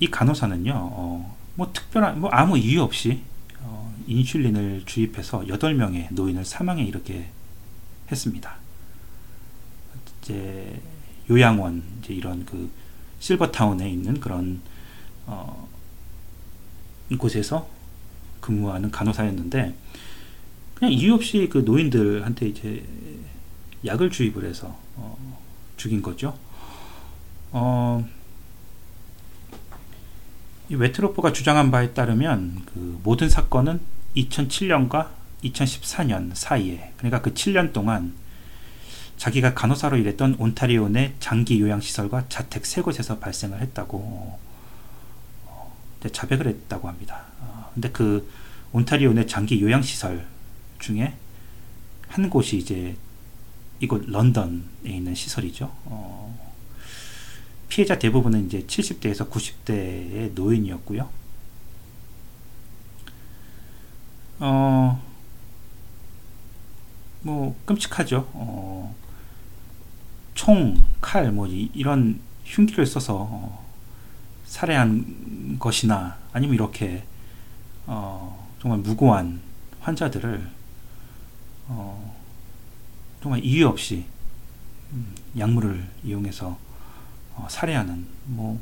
이 0.00 0.06
간호사는요, 0.08 0.72
어, 0.74 1.36
뭐 1.54 1.72
특별한, 1.72 2.20
뭐 2.20 2.30
아무 2.30 2.58
이유 2.58 2.82
없이 2.82 3.22
어, 3.60 3.94
인슐린을 4.06 4.82
주입해서 4.86 5.42
8명의 5.42 6.12
노인을 6.12 6.44
사망에 6.44 6.82
이르게 6.82 7.28
했습니다. 8.10 8.56
이제 10.22 10.80
요양원, 11.30 11.82
이제 12.02 12.14
이런 12.14 12.44
그 12.44 12.70
실버타운에 13.20 13.88
있는 13.88 14.18
그런 14.18 14.60
어, 15.26 15.68
곳에서 17.18 17.68
근무하는 18.40 18.90
간호사였는데 18.90 19.74
그냥 20.82 20.94
이유 20.94 21.14
없이 21.14 21.48
그 21.48 21.58
노인들한테 21.58 22.48
이제 22.48 22.84
약을 23.84 24.10
주입을 24.10 24.44
해서 24.44 24.76
어, 24.96 25.38
죽인 25.76 26.02
거죠. 26.02 26.36
어, 27.52 28.04
이 30.68 30.74
웨트로퍼가 30.74 31.32
주장한 31.32 31.70
바에 31.70 31.92
따르면 31.94 32.62
그 32.66 32.98
모든 33.04 33.28
사건은 33.28 33.80
2007년과 34.16 35.10
2014년 35.44 36.34
사이에 36.34 36.92
그러니까 36.96 37.22
그 37.22 37.32
7년 37.32 37.72
동안 37.72 38.14
자기가 39.18 39.54
간호사로 39.54 39.98
일했던 39.98 40.34
온타리오 40.40 40.88
내 40.88 41.14
장기 41.20 41.60
요양시설과 41.60 42.24
자택 42.28 42.66
세 42.66 42.82
곳에서 42.82 43.20
발생을 43.20 43.60
했다고 43.60 44.40
어, 45.44 45.76
자백을 46.10 46.48
했다고 46.48 46.88
합니다. 46.88 47.26
어, 47.38 47.70
근데 47.72 47.88
그 47.92 48.28
온타리오 48.72 49.12
내 49.12 49.26
장기 49.26 49.62
요양시설 49.62 50.31
중에 50.82 51.14
한 52.08 52.28
곳이 52.28 52.58
이제 52.58 52.94
이곳 53.80 54.04
런던에 54.06 54.60
있는 54.84 55.14
시설이죠. 55.14 55.72
어, 55.86 56.52
피해자 57.68 57.98
대부분은 57.98 58.46
이제 58.46 58.64
70대에서 58.66 59.30
90대의 59.30 60.34
노인이었고요. 60.34 61.08
어, 64.40 65.02
뭐 67.22 67.56
끔찍하죠. 67.64 68.28
어, 68.34 68.94
총, 70.34 70.76
칼, 71.00 71.30
뭐 71.32 71.46
이, 71.46 71.70
런 71.82 72.20
흉기를 72.44 72.84
써서 72.84 73.28
어, 73.30 73.66
살해한 74.44 75.56
것이나 75.58 76.18
아니면 76.32 76.54
이렇게 76.56 77.04
어, 77.86 78.48
정말 78.60 78.80
무고한 78.80 79.40
환자들을 79.80 80.61
어, 81.74 82.16
정말 83.22 83.44
이유 83.44 83.66
없이 83.66 84.04
음, 84.92 85.14
약물을 85.38 85.88
이용해서 86.04 86.58
어, 87.34 87.46
살해하는 87.50 88.06
뭐 88.26 88.60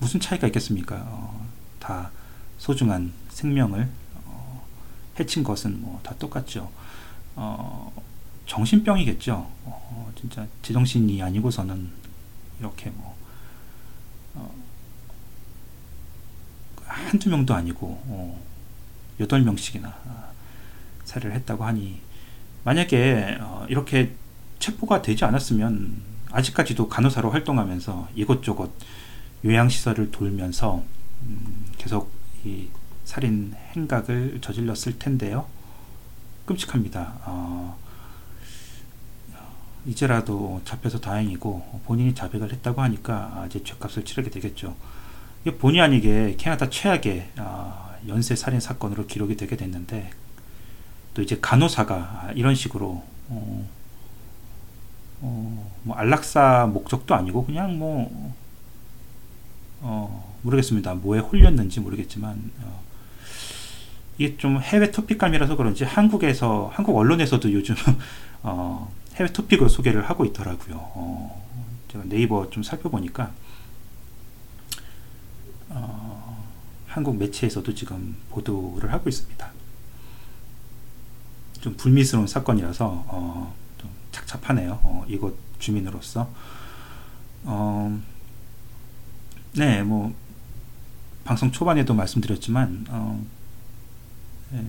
무슨 0.00 0.20
차이가 0.20 0.46
있겠습니까? 0.48 0.96
어, 1.08 1.46
다 1.78 2.10
소중한 2.58 3.12
생명을 3.30 3.88
어, 4.26 4.66
해친 5.18 5.42
것은 5.44 5.80
뭐 5.80 6.00
다 6.02 6.14
똑같죠. 6.18 6.70
어, 7.36 7.92
정신병이겠죠. 8.46 9.34
어, 9.64 10.12
진짜 10.18 10.46
제정신이 10.62 11.22
아니고서는 11.22 11.90
이렇게 12.60 12.90
뭐 12.90 13.16
어, 14.34 14.54
한두 16.86 17.28
명도 17.30 17.54
아니고 17.54 17.86
어, 18.06 18.42
여덟 19.20 19.42
명씩이나 19.42 19.94
살해를 21.08 21.34
했다고 21.36 21.64
하니 21.64 22.00
만약에 22.64 23.38
어, 23.40 23.66
이렇게 23.68 24.12
체포가 24.58 25.02
되지 25.02 25.24
않았으면 25.24 26.02
아직까지도 26.30 26.88
간호사로 26.88 27.30
활동하면서 27.30 28.10
이것저것 28.14 28.70
요양시설을 29.44 30.10
돌면서 30.10 30.82
음, 31.22 31.66
계속 31.78 32.12
이 32.44 32.68
살인 33.04 33.54
행각을 33.74 34.38
저질렀을 34.42 34.98
텐데요. 34.98 35.46
끔찍합니다. 36.44 37.14
어, 37.24 37.78
이제라도 39.86 40.60
잡혀서 40.64 41.00
다행이고 41.00 41.80
본인이 41.86 42.14
자백을 42.14 42.52
했다고 42.52 42.82
하니까 42.82 43.46
이제 43.48 43.62
죄값을 43.64 44.04
치르게 44.04 44.28
되겠죠. 44.28 44.76
본의 45.58 45.80
아니게 45.80 46.34
캐나다 46.36 46.68
최악의 46.68 47.30
어, 47.38 47.96
연쇄 48.08 48.36
살인 48.36 48.60
사건으로 48.60 49.06
기록이 49.06 49.36
되게 49.36 49.56
됐는데 49.56 50.10
또 51.18 51.22
이제 51.22 51.36
간호사가 51.42 52.30
이런 52.36 52.54
식으로 52.54 53.02
어, 53.28 53.68
어, 55.20 55.72
뭐 55.82 55.96
안락사 55.96 56.70
목적도 56.72 57.12
아니고 57.16 57.44
그냥 57.44 57.76
뭐 57.76 58.32
어, 59.80 60.38
모르겠습니다. 60.42 60.94
뭐에 60.94 61.18
홀렸는지 61.18 61.80
모르겠지만 61.80 62.52
어, 62.60 62.80
이게 64.16 64.36
좀 64.36 64.60
해외 64.60 64.92
토픽감이라서 64.92 65.56
그런지 65.56 65.82
한국에서 65.82 66.70
한국 66.72 66.96
언론에서도 66.96 67.52
요즘 67.52 67.74
어, 68.44 68.88
해외 69.16 69.32
토픽을 69.32 69.68
소개를 69.68 70.08
하고 70.08 70.24
있더라고요. 70.24 70.76
어, 70.76 71.44
제가 71.90 72.04
네이버 72.06 72.48
좀 72.50 72.62
살펴보니까 72.62 73.32
어, 75.70 76.46
한국 76.86 77.16
매체에서도 77.18 77.74
지금 77.74 78.14
보도를 78.30 78.92
하고 78.92 79.08
있습니다. 79.08 79.57
좀 81.68 81.76
불미스러운 81.76 82.26
사건이라서 82.26 83.04
어, 83.08 83.54
좀 83.76 83.90
착잡하네요. 84.10 84.80
어, 84.82 85.04
이곳 85.06 85.38
주민으로서. 85.58 86.30
어, 87.44 88.00
네, 89.54 89.82
뭐 89.82 90.14
방송 91.24 91.52
초반에도 91.52 91.92
말씀드렸지만 91.92 92.86
어, 92.88 93.22
네, 94.50 94.64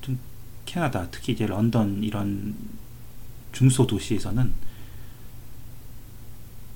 좀 0.00 0.18
캐나다 0.64 1.08
특히 1.10 1.34
이제 1.34 1.46
런던 1.46 2.02
이런 2.02 2.54
중소 3.52 3.86
도시에서는 3.86 4.52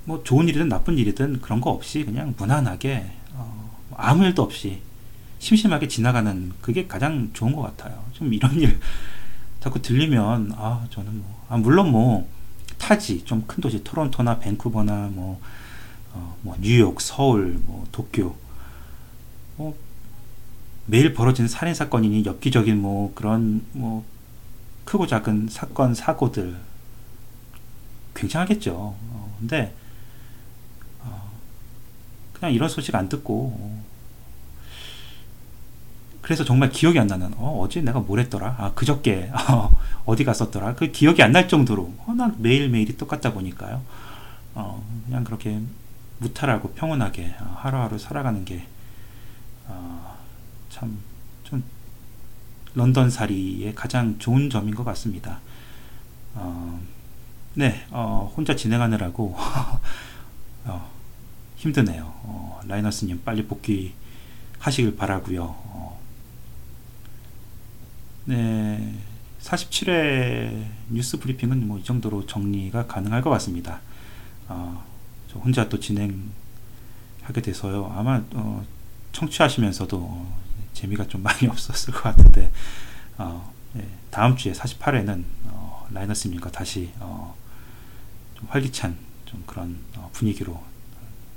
뭐 0.05 0.23
좋은 0.25 0.47
일이든 0.47 0.69
나쁜 0.69 0.99
일이든 0.99 1.41
그런 1.41 1.63
거 1.63 1.71
없이 1.71 2.05
그냥 2.05 2.35
무난하게 2.37 3.11
어, 3.33 3.81
아무 3.97 4.25
일도 4.25 4.43
없이 4.43 4.83
심심하게 5.39 5.89
지나가는 5.89 6.53
그게 6.61 6.87
가장 6.87 7.31
좋은 7.33 7.55
것 7.55 7.63
같아요. 7.63 8.05
좀 8.13 8.33
이런 8.33 8.55
일 8.61 8.79
자꾸 9.61 9.81
들리면 9.83 10.53
아 10.57 10.87
저는 10.91 11.19
뭐 11.19 11.45
아, 11.49 11.57
물론 11.57 11.91
뭐 11.91 12.29
타지 12.79 13.25
좀 13.25 13.45
큰 13.47 13.61
도시 13.61 13.83
토론토나 13.83 14.39
밴쿠버나 14.39 15.09
뭐, 15.13 15.41
어, 16.13 16.37
뭐 16.43 16.57
뉴욕, 16.61 17.01
서울, 17.01 17.61
뭐 17.65 17.87
도쿄 17.93 18.37
뭐 19.57 19.77
매일 20.87 21.13
벌어지는 21.13 21.49
살인 21.49 21.75
사건이니 21.75 22.25
엽기적인 22.25 22.81
뭐 22.81 23.13
그런 23.15 23.65
뭐 23.73 24.05
크고 24.85 25.07
작은 25.07 25.49
사건 25.51 25.95
사고들 25.95 26.57
굉장하겠죠. 28.15 28.73
어, 28.75 29.37
근데 29.39 29.75
어, 31.03 31.31
그냥 32.33 32.55
이런 32.55 32.69
소식 32.69 32.95
안 32.95 33.09
듣고 33.09 33.83
그래서 36.29 36.45
정말 36.45 36.69
기억이 36.69 36.99
안 36.99 37.07
나는 37.07 37.33
어, 37.39 37.59
어제 37.63 37.81
내가 37.81 38.01
뭘 38.01 38.21
했더라 38.21 38.55
아 38.59 38.73
그저께 38.75 39.33
어, 40.05 40.15
디 40.15 40.25
갔었더라 40.25 40.75
그 40.75 40.93
기억이 40.93 41.23
안 41.23 41.33
날 41.33 41.49
정도로 41.49 41.95
어, 42.05 42.13
난 42.13 42.37
매일매일이 42.39 42.99
똑같다 42.99 43.33
보니까요 43.33 43.81
어, 44.55 44.85
그냥 45.07 45.25
그렇게 45.25 45.59
무탈하고 46.19 46.73
평온하게 46.75 47.35
어, 47.41 47.57
하루하루 47.61 47.99
살아가는 47.99 48.45
게 48.45 48.67
어, 49.69 50.19
참좀 50.69 51.65
런던 52.75 53.09
살이의 53.09 53.75
가장 53.75 54.19
좋은 54.19 54.51
점인 54.51 54.75
것 54.75 54.85
같습니다. 54.85 55.41
어, 56.35 56.79
네, 57.55 57.87
어, 57.91 58.31
혼자 58.37 58.55
진행하느라고 58.55 59.35
어, 60.67 60.91
힘드네요. 61.57 62.05
어, 62.05 62.61
라이너스님 62.67 63.23
빨리 63.25 63.47
복귀 63.47 63.95
하시길 64.59 64.97
바라고요. 64.97 65.43
어, 65.43 65.99
네, 68.29 68.95
47회 69.41 70.67
뉴스 70.91 71.19
브리핑은 71.19 71.67
뭐 71.67 71.79
이 71.79 71.83
정도로 71.85 72.27
정리가 72.27 72.87
가능할 72.87 73.23
것 73.23 73.31
같습니다. 73.31 73.81
어, 74.49 74.85
저 75.33 75.39
혼자 75.39 75.67
또 75.71 75.81
진행하게 75.81 77.41
돼서요. 77.43 77.91
아마 77.97 78.23
어, 78.35 78.63
청취하시면서도 79.13 80.27
재미가 80.75 81.07
좀 81.09 81.23
많이 81.23 81.47
없었을 81.49 81.95
것 81.95 82.03
같은데 82.03 82.53
어, 83.17 83.51
예, 83.77 83.89
다음 84.11 84.37
주에 84.37 84.53
48회는 84.53 85.25
어, 85.47 85.89
라이너스님과 85.91 86.51
다시 86.51 86.93
어, 87.01 87.35
좀 88.35 88.47
활기찬 88.51 88.95
좀 89.25 89.43
그런 89.47 89.79
어, 89.97 90.11
분위기로 90.13 90.63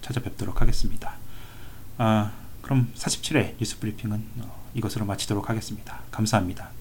찾아뵙도록 0.01 0.59
하겠습니다. 0.61 1.15
아, 1.97 2.33
그럼 2.61 2.91
47회 2.95 3.55
뉴스 3.59 3.79
브리핑은 3.79 4.25
어, 4.39 4.69
이것으로 4.73 5.05
마치도록 5.05 5.49
하겠습니다. 5.49 6.01
감사합니다. 6.11 6.80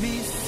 mis 0.00 0.39